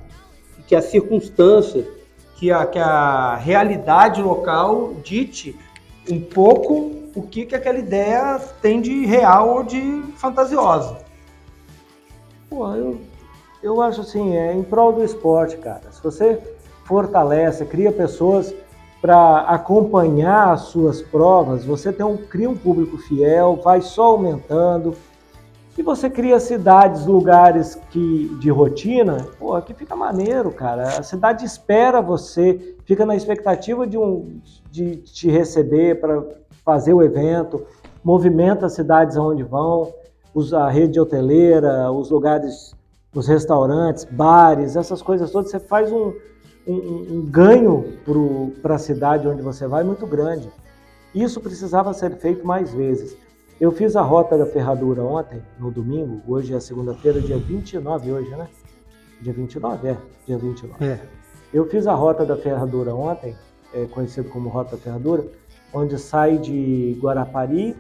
[0.67, 1.89] que a circunstância,
[2.37, 5.59] que a, que a realidade local dite
[6.11, 10.99] um pouco o que, que aquela ideia tem de real ou de fantasiosa.
[12.51, 13.01] Pô, eu
[13.65, 15.91] eu acho assim, é em prol do esporte, cara.
[15.91, 16.39] Se você
[16.85, 18.55] fortalece, cria pessoas
[19.01, 24.95] para acompanhar as suas provas, você tem um, cria um público fiel, vai só aumentando.
[25.77, 30.99] E você cria cidades, lugares que de rotina, pô, aqui fica maneiro, cara.
[30.99, 36.23] A cidade espera você, fica na expectativa de, um, de te receber para
[36.65, 37.67] fazer o evento,
[38.05, 39.93] movimenta as cidades aonde vão,
[40.53, 42.75] a rede hoteleira, os lugares
[43.15, 46.13] os restaurantes, bares, essas coisas todas, você faz um,
[46.67, 47.95] um, um ganho
[48.61, 50.51] para a cidade onde você vai muito grande.
[51.15, 53.17] Isso precisava ser feito mais vezes.
[53.61, 58.31] Eu fiz a rota da ferradura ontem, no domingo, hoje é segunda-feira, dia 29 hoje,
[58.31, 58.49] né?
[59.23, 59.89] Dia 29?
[59.89, 59.97] É,
[60.27, 60.85] dia 29.
[60.85, 61.01] É.
[61.53, 63.37] Eu fiz a rota da ferradura ontem,
[63.73, 65.25] é conhecido como Rota da Ferradura,
[65.73, 67.77] onde sai de Guarapari,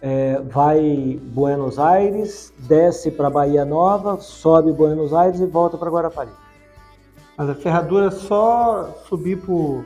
[0.00, 6.30] é, vai Buenos Aires, desce para Bahia Nova, sobe Buenos Aires e volta para Guarapari.
[7.36, 9.84] Mas a ferradura é só subir por.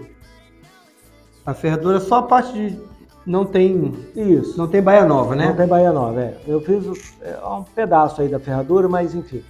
[1.45, 2.81] A ferradura é só a parte de.
[3.27, 3.95] Não tem.
[4.17, 4.59] Isso.
[4.59, 5.49] Não tem Bahia Nova, né?
[5.49, 6.39] Não tem Bahia Nova, é.
[6.47, 9.43] Eu fiz é, um pedaço aí da ferradura, mas enfim.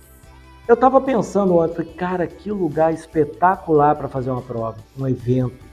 [0.69, 5.65] Eu tava pensando ontem, falei, cara, que lugar espetacular para fazer uma prova, um evento.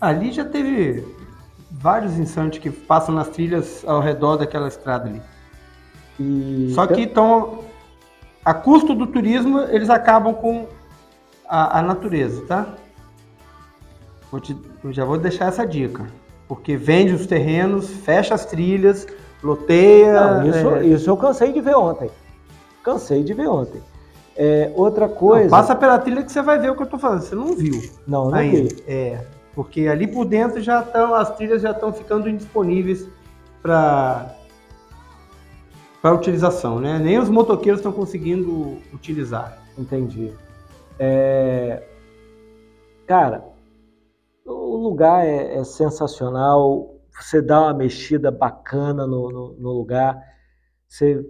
[0.00, 1.04] Ali já teve
[1.82, 5.20] vários insanos que passam nas trilhas ao redor daquela estrada ali.
[6.18, 6.70] E...
[6.74, 7.58] Só que então,
[8.44, 10.68] a custo do turismo, eles acabam com
[11.48, 12.74] a, a natureza, tá?
[14.30, 16.06] Vou te, eu já vou deixar essa dica.
[16.46, 19.06] Porque vende os terrenos, fecha as trilhas,
[19.42, 20.38] loteia.
[20.38, 20.86] Não, isso, é...
[20.86, 22.10] isso eu cansei de ver ontem.
[22.84, 23.82] Cansei de ver ontem.
[24.36, 25.44] É, outra coisa.
[25.44, 27.20] Não, passa pela trilha que você vai ver o que eu tô falando.
[27.20, 27.82] Você não viu.
[28.06, 28.68] Não, não vi.
[28.86, 29.20] É.
[29.54, 33.08] Porque ali por dentro já estão, as trilhas já estão ficando indisponíveis
[33.60, 34.36] para
[36.00, 36.98] para utilização, né?
[36.98, 39.56] Nem os motoqueiros estão conseguindo utilizar.
[39.78, 40.32] Entendi.
[40.98, 41.80] É...
[43.06, 43.44] Cara,
[44.44, 46.90] o lugar é, é, sensacional.
[47.12, 50.20] Você dá uma mexida bacana no, no, no lugar.
[50.88, 51.24] Você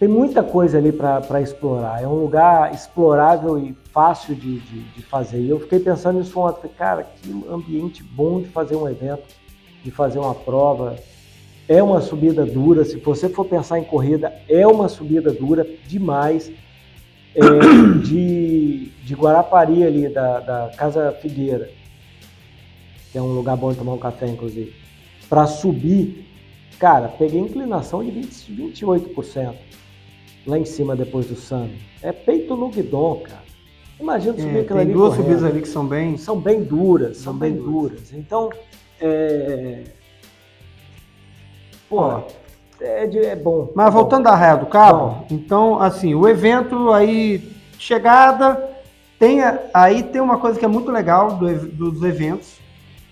[0.00, 2.02] tem muita coisa ali para explorar.
[2.02, 5.38] É um lugar explorável e fácil de, de, de fazer.
[5.42, 6.70] E eu fiquei pensando nisso ontem.
[6.70, 9.24] Cara, que ambiente bom de fazer um evento,
[9.84, 10.96] de fazer uma prova.
[11.68, 12.82] É uma subida dura.
[12.82, 16.50] Se você for pensar em corrida, é uma subida dura demais.
[17.34, 17.40] É,
[18.02, 21.70] de, de Guarapari ali, da, da Casa Figueira,
[23.12, 24.74] que é um lugar bom de tomar um café, inclusive.
[25.28, 26.26] Para subir,
[26.78, 29.54] cara, peguei inclinação de 20, 28%
[30.46, 31.78] lá em cima depois do Sami.
[32.02, 33.50] É peito no guidon, cara.
[33.98, 34.86] Imagina subir é, aquilo ali.
[34.86, 35.26] Tem duas correndo.
[35.26, 36.16] subidas ali que são bem.
[36.16, 38.00] São bem duras, são, são bem, bem duras.
[38.00, 38.12] duras.
[38.14, 38.50] Então,
[39.00, 39.84] é.
[41.88, 42.22] Pô,
[42.80, 43.70] é, de, é bom.
[43.74, 44.30] Mas é voltando bom.
[44.30, 48.70] à Raia do Cabo, então, assim, o evento aí, chegada,
[49.18, 49.40] tem
[49.74, 52.58] aí tem uma coisa que é muito legal do dos eventos,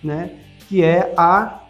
[0.03, 0.31] né?
[0.69, 1.65] Que é a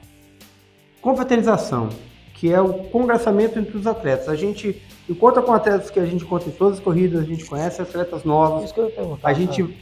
[1.00, 1.88] confraternização,
[2.34, 4.28] que é o congraçamento entre os atletas.
[4.28, 4.80] A gente
[5.14, 8.64] com atletas que a gente encontra em todas as corridas, a gente conhece atletas novos,
[8.64, 9.28] Isso que eu ia perguntar.
[9.28, 9.76] a gente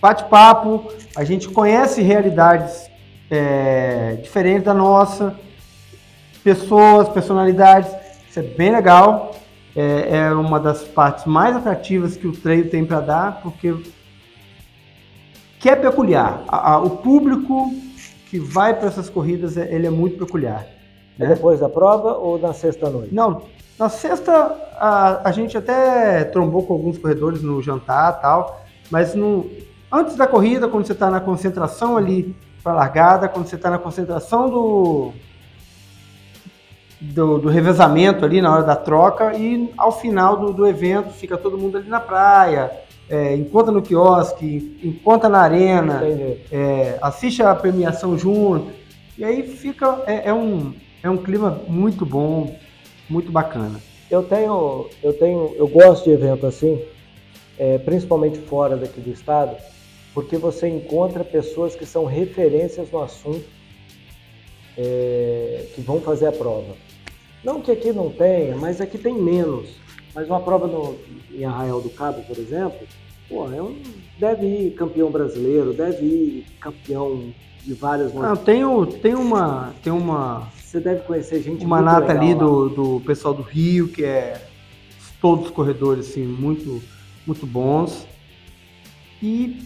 [0.00, 2.90] bate papo, a gente conhece realidades
[3.30, 5.34] é, diferentes da nossa,
[6.44, 7.90] pessoas, personalidades,
[8.28, 9.34] isso é bem legal.
[9.74, 13.74] É, é uma das partes mais atrativas que o treino tem para dar, porque
[15.58, 16.42] que é peculiar.
[16.46, 17.72] A- a- o público
[18.28, 20.66] que vai para essas corridas, é- ele é muito peculiar.
[21.18, 21.34] É né?
[21.34, 23.14] depois da prova ou na sexta noite?
[23.14, 23.42] Não,
[23.82, 24.32] na sexta
[24.78, 29.50] a, a gente até trombou com alguns corredores no jantar tal, mas no,
[29.90, 33.78] antes da corrida, quando você está na concentração ali para largada, quando você está na
[33.78, 35.12] concentração do,
[37.00, 41.36] do, do revezamento ali na hora da troca e ao final do, do evento fica
[41.36, 42.70] todo mundo ali na praia,
[43.10, 46.02] é, encontra no quiosque, encontra na arena,
[46.52, 48.70] é, assiste a premiação junto.
[49.18, 50.04] E aí fica.
[50.06, 50.72] É, é um,
[51.02, 52.56] é um clima muito bom,
[53.08, 53.80] muito bacana.
[54.10, 56.82] Eu tenho, eu tenho, eu gosto de evento assim,
[57.58, 59.56] é, principalmente fora daqui do estado,
[60.12, 63.44] porque você encontra pessoas que são referências no assunto,
[64.76, 66.74] é, que vão fazer a prova.
[67.42, 69.70] Não que aqui não tenha, mas aqui tem menos.
[70.14, 70.96] Mas uma prova no,
[71.32, 72.86] em Arraial do Cabo, por exemplo,
[73.28, 73.80] pô, é um,
[74.18, 77.32] deve ir campeão brasileiro, deve ir campeão
[77.64, 78.62] de várias Ah, tem,
[79.00, 79.74] tem uma.
[79.82, 80.48] Tem uma.
[80.72, 84.02] Você deve conhecer gente Uma muito nata legal ali do, do pessoal do Rio, que
[84.02, 84.40] é
[85.20, 86.82] todos os corredores assim, muito,
[87.26, 88.06] muito bons.
[89.22, 89.62] E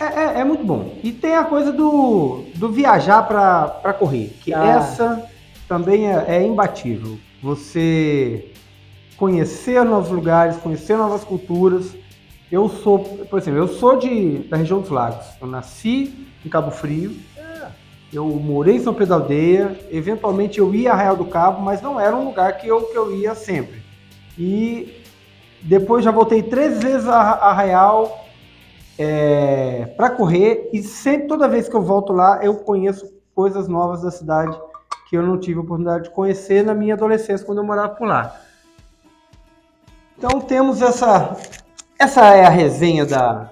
[0.00, 0.98] é, é- é muito bom.
[1.04, 4.64] E tem a coisa do, do viajar para correr, que Ah.
[4.66, 5.28] essa
[5.68, 7.18] também é, é imbatível.
[7.42, 8.50] Você
[9.18, 11.94] conhecer novos lugares, conhecer novas culturas.
[12.50, 15.26] Eu sou, por exemplo, eu sou de, da região dos lagos.
[15.38, 16.14] Eu nasci
[16.46, 17.14] em Cabo Frio.
[18.12, 21.98] Eu morei em São Pedro Aldeia, eventualmente eu ia a Arraial do Cabo, mas não
[21.98, 23.82] era um lugar que eu, que eu ia sempre.
[24.38, 25.02] E
[25.62, 28.22] depois já voltei três vezes a a Arraial
[29.96, 34.10] para correr e sempre, toda vez que eu volto lá, eu conheço coisas novas da
[34.10, 34.56] cidade
[35.08, 38.06] que eu não tive a oportunidade de conhecer na minha adolescência, quando eu morava por
[38.06, 38.40] lá.
[40.16, 41.36] Então temos essa,
[41.98, 43.50] essa é a resenha da,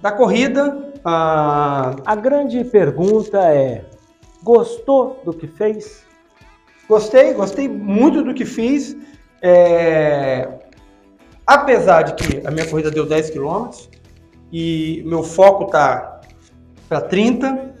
[0.00, 0.89] da corrida.
[1.04, 3.84] Ah, A grande pergunta é:
[4.42, 6.04] gostou do que fez?
[6.88, 8.96] Gostei, gostei muito do que fiz.
[9.42, 10.48] É,
[11.50, 13.70] Apesar de que a minha corrida deu 10 km
[14.52, 16.20] e meu foco tá
[16.88, 17.74] para 30,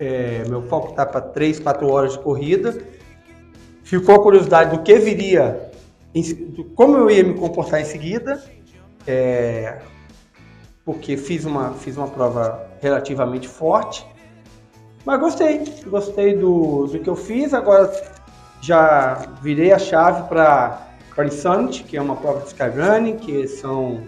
[0.00, 2.76] é, meu foco tá para 3, 4 horas de corrida.
[3.84, 5.70] Ficou a curiosidade do que viria,
[6.74, 8.42] como eu ia me comportar em seguida,
[9.06, 9.78] é,
[10.84, 14.06] porque fiz uma, fiz uma prova relativamente forte.
[15.04, 17.52] Mas gostei, gostei do, do que eu fiz.
[17.52, 17.92] Agora
[18.60, 20.88] já virei a chave para
[21.24, 24.04] Insanity, que é uma prova de skyrunning, que são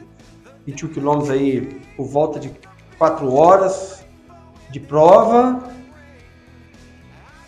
[0.67, 2.53] 21 quilômetros aí por volta de
[2.99, 4.05] 4 horas
[4.71, 5.63] de prova.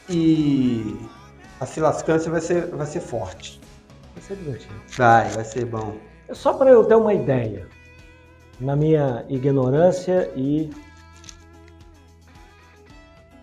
[0.08, 0.96] E
[1.60, 3.60] a Silascância vai ser, vai ser forte.
[4.14, 4.74] Vai ser divertido.
[4.96, 5.96] Vai, vai ser bom.
[6.32, 7.68] Só para eu ter uma ideia,
[8.60, 10.70] na minha ignorância e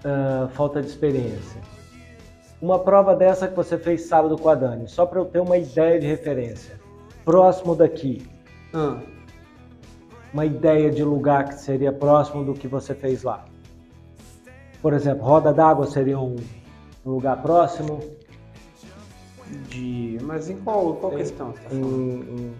[0.04, 1.62] ah, falta de experiência.
[2.62, 5.58] Uma prova dessa que você fez sábado com a Dani, só para eu ter uma
[5.58, 6.80] ideia de referência.
[7.26, 8.26] Próximo daqui,
[8.74, 9.00] Ah,
[10.34, 13.46] uma ideia de lugar que seria próximo do que você fez lá.
[14.82, 16.36] Por exemplo, Roda d'Água seria um
[17.06, 18.00] lugar próximo.
[19.70, 20.18] de...
[20.24, 21.52] Mas em qual, qual questão?
[21.54, 22.54] Você tá Em, em-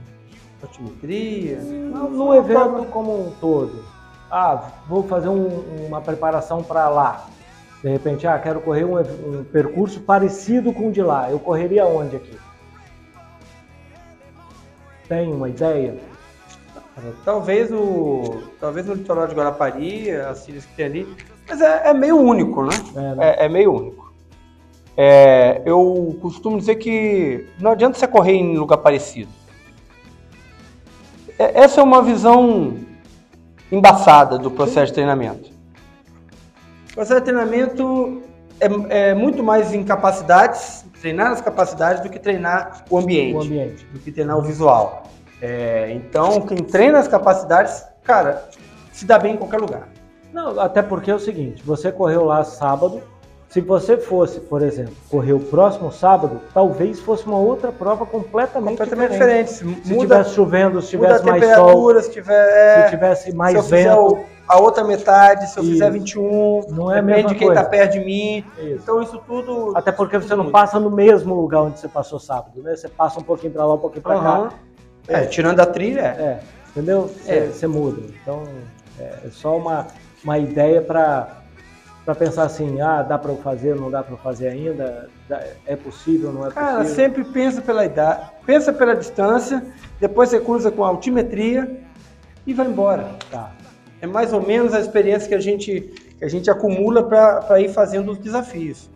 [0.64, 1.58] Altimetria?
[1.60, 3.84] no, no evento como um todo.
[4.32, 7.28] Ah, vou fazer um- uma preparação para lá.
[7.84, 11.30] De repente, ah, quero correr um, um percurso parecido com o de lá.
[11.30, 12.38] Eu correria onde aqui?
[15.08, 15.98] Tem uma ideia?
[17.26, 18.44] Talvez o.
[18.60, 21.16] Talvez no litoral de Guarapari, as ilhas que tem ali.
[21.50, 22.72] Mas é, é meio único, né?
[22.96, 23.16] É, né?
[23.40, 24.14] É, é meio único.
[24.96, 29.30] É, eu costumo dizer que não adianta você correr em lugar parecido.
[31.38, 32.78] É- essa é uma visão
[33.72, 35.50] embaçada do processo de treinamento.
[36.92, 38.22] O processo de treinamento
[38.60, 43.42] é, é muito mais em capacidades, treinar as capacidades do que treinar o ambiente O
[43.42, 43.86] ambiente.
[43.86, 45.04] do que treinar o visual.
[45.42, 48.48] É, então, quem treina as capacidades, cara,
[48.92, 49.90] se dá bem em qualquer lugar.
[50.32, 53.02] Não, até porque é o seguinte, você correu lá sábado,
[53.54, 58.80] Se você fosse, por exemplo, correr o próximo sábado, talvez fosse uma outra prova completamente,
[58.80, 59.48] Completamente diferente.
[59.54, 59.86] diferente.
[59.86, 62.34] Se Muda, tivesse chovendo, se tivesse mais sol, se tiver.
[62.34, 64.26] é, se tivesse mais se eu fizer vento.
[64.48, 66.00] a outra metade, se eu fizer Isso.
[66.00, 68.44] 21, Não é depende de quem está perto de mim.
[68.58, 68.80] Isso.
[68.82, 69.72] Então isso tudo.
[69.78, 72.76] Até porque você não passa no mesmo lugar onde você passou sábado, né?
[72.76, 74.50] Você passa um pouquinho pra lá, um pouquinho pra Aham.
[74.50, 74.56] cá.
[75.10, 76.22] É, tirando a trilha, é.
[76.24, 76.40] É,
[76.72, 77.02] entendeu?
[77.08, 77.68] Você, É.
[77.68, 78.02] muda.
[78.20, 78.42] Então,
[79.00, 79.86] é só uma,
[80.24, 81.43] uma ideia para
[82.06, 85.10] para pensar assim, ah, dá para eu fazer, não dá para fazer ainda,
[85.66, 86.96] é possível, não é Cara, possível.
[86.96, 89.64] sempre pensa pela idade, pensa pela distância,
[90.02, 91.80] depois você cruza com a altimetria
[92.46, 93.10] e vai embora.
[93.32, 93.52] Tá.
[94.02, 95.80] É mais ou menos a experiência que a gente,
[96.20, 98.90] que a gente acumula para ir fazendo os desafios.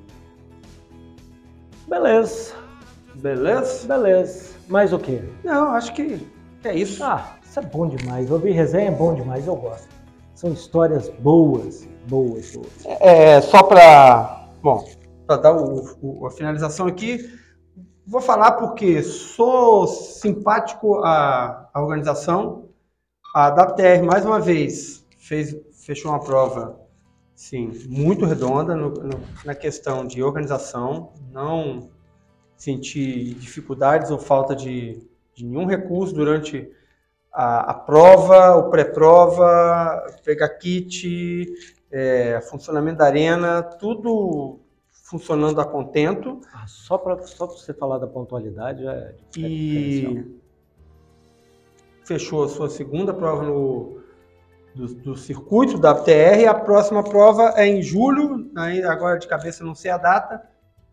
[1.87, 2.53] Beleza,
[3.15, 3.87] Beleza?
[3.87, 4.57] beleza.
[4.67, 5.21] Mais o quê?
[5.45, 6.27] Não, acho que
[6.65, 7.01] é isso.
[7.01, 8.29] Ah, isso é bom demais.
[8.29, 9.87] Ouvir resenha é bom demais, eu gosto.
[10.35, 12.85] São histórias boas, boas, boas.
[13.01, 14.47] É, só para.
[14.61, 14.87] Bom,
[15.25, 17.29] para dar o- o- a finalização aqui,
[18.05, 22.69] vou falar porque sou simpático à, à organização.
[23.35, 25.55] A WTR, mais uma vez, fez,
[25.85, 26.79] fechou uma prova
[27.35, 31.11] sim, muito redonda no- no- na questão de organização.
[31.31, 31.89] Não
[32.55, 36.71] senti dificuldades ou falta de, de nenhum recurso durante
[37.31, 41.45] a, a prova, o pré-prova, pegar kit,
[41.91, 44.59] é, funcionamento da arena, tudo
[45.03, 46.41] funcionando a contento.
[46.53, 49.15] Ah, só para só pra você falar da pontualidade, é, é.
[49.37, 50.35] E
[52.03, 54.01] fechou a sua segunda prova no,
[54.73, 56.45] do, do circuito da WTR.
[56.47, 58.49] A próxima prova é em julho,
[58.89, 60.41] agora de cabeça não sei a data.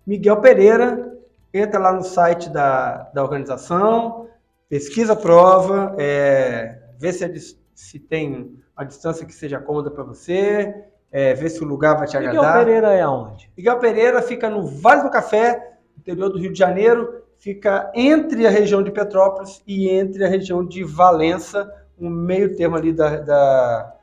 [0.06, 1.16] Miguel Pereira,
[1.52, 4.28] entra lá no site da, da organização,
[4.68, 10.02] pesquisa a prova, é, vê se, dis- se tem uma distância que seja cômoda para
[10.04, 12.64] você, é, vê se o lugar vai te Miguel agradar.
[12.64, 13.50] Pereira é aonde?
[13.56, 18.50] Miguel Pereira fica no Vale do Café, interior do Rio de Janeiro, fica entre a
[18.50, 23.94] região de Petrópolis e entre a região de Valença, um meio termo ali da, da-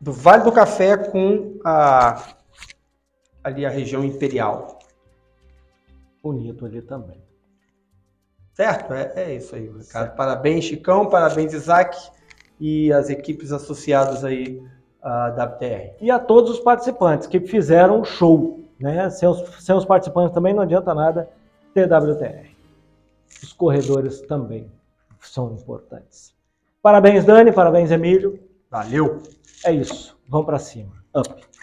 [0.00, 2.22] do Vale do Café com a,
[3.44, 4.78] ali a região imperial.
[6.22, 7.22] Bonito ali também.
[8.52, 8.92] Certo?
[8.92, 10.16] É, é isso aí, Ricardo.
[10.16, 11.96] Parabéns, Chicão, parabéns, Isaac
[12.58, 14.62] e as equipes associadas aí
[15.02, 15.94] à WTR.
[16.00, 18.64] E a todos os participantes que fizeram o show.
[18.78, 19.08] Né?
[19.10, 21.28] Sem, os, sem os participantes também não adianta nada
[21.74, 22.50] ter WTR.
[23.42, 24.70] Os corredores também
[25.20, 26.34] são importantes.
[26.82, 27.52] Parabéns, Dani.
[27.52, 28.38] Parabéns, Emílio.
[28.70, 29.22] Valeu!
[29.64, 30.18] É isso.
[30.28, 30.92] Vamos para cima.
[31.14, 31.55] Up.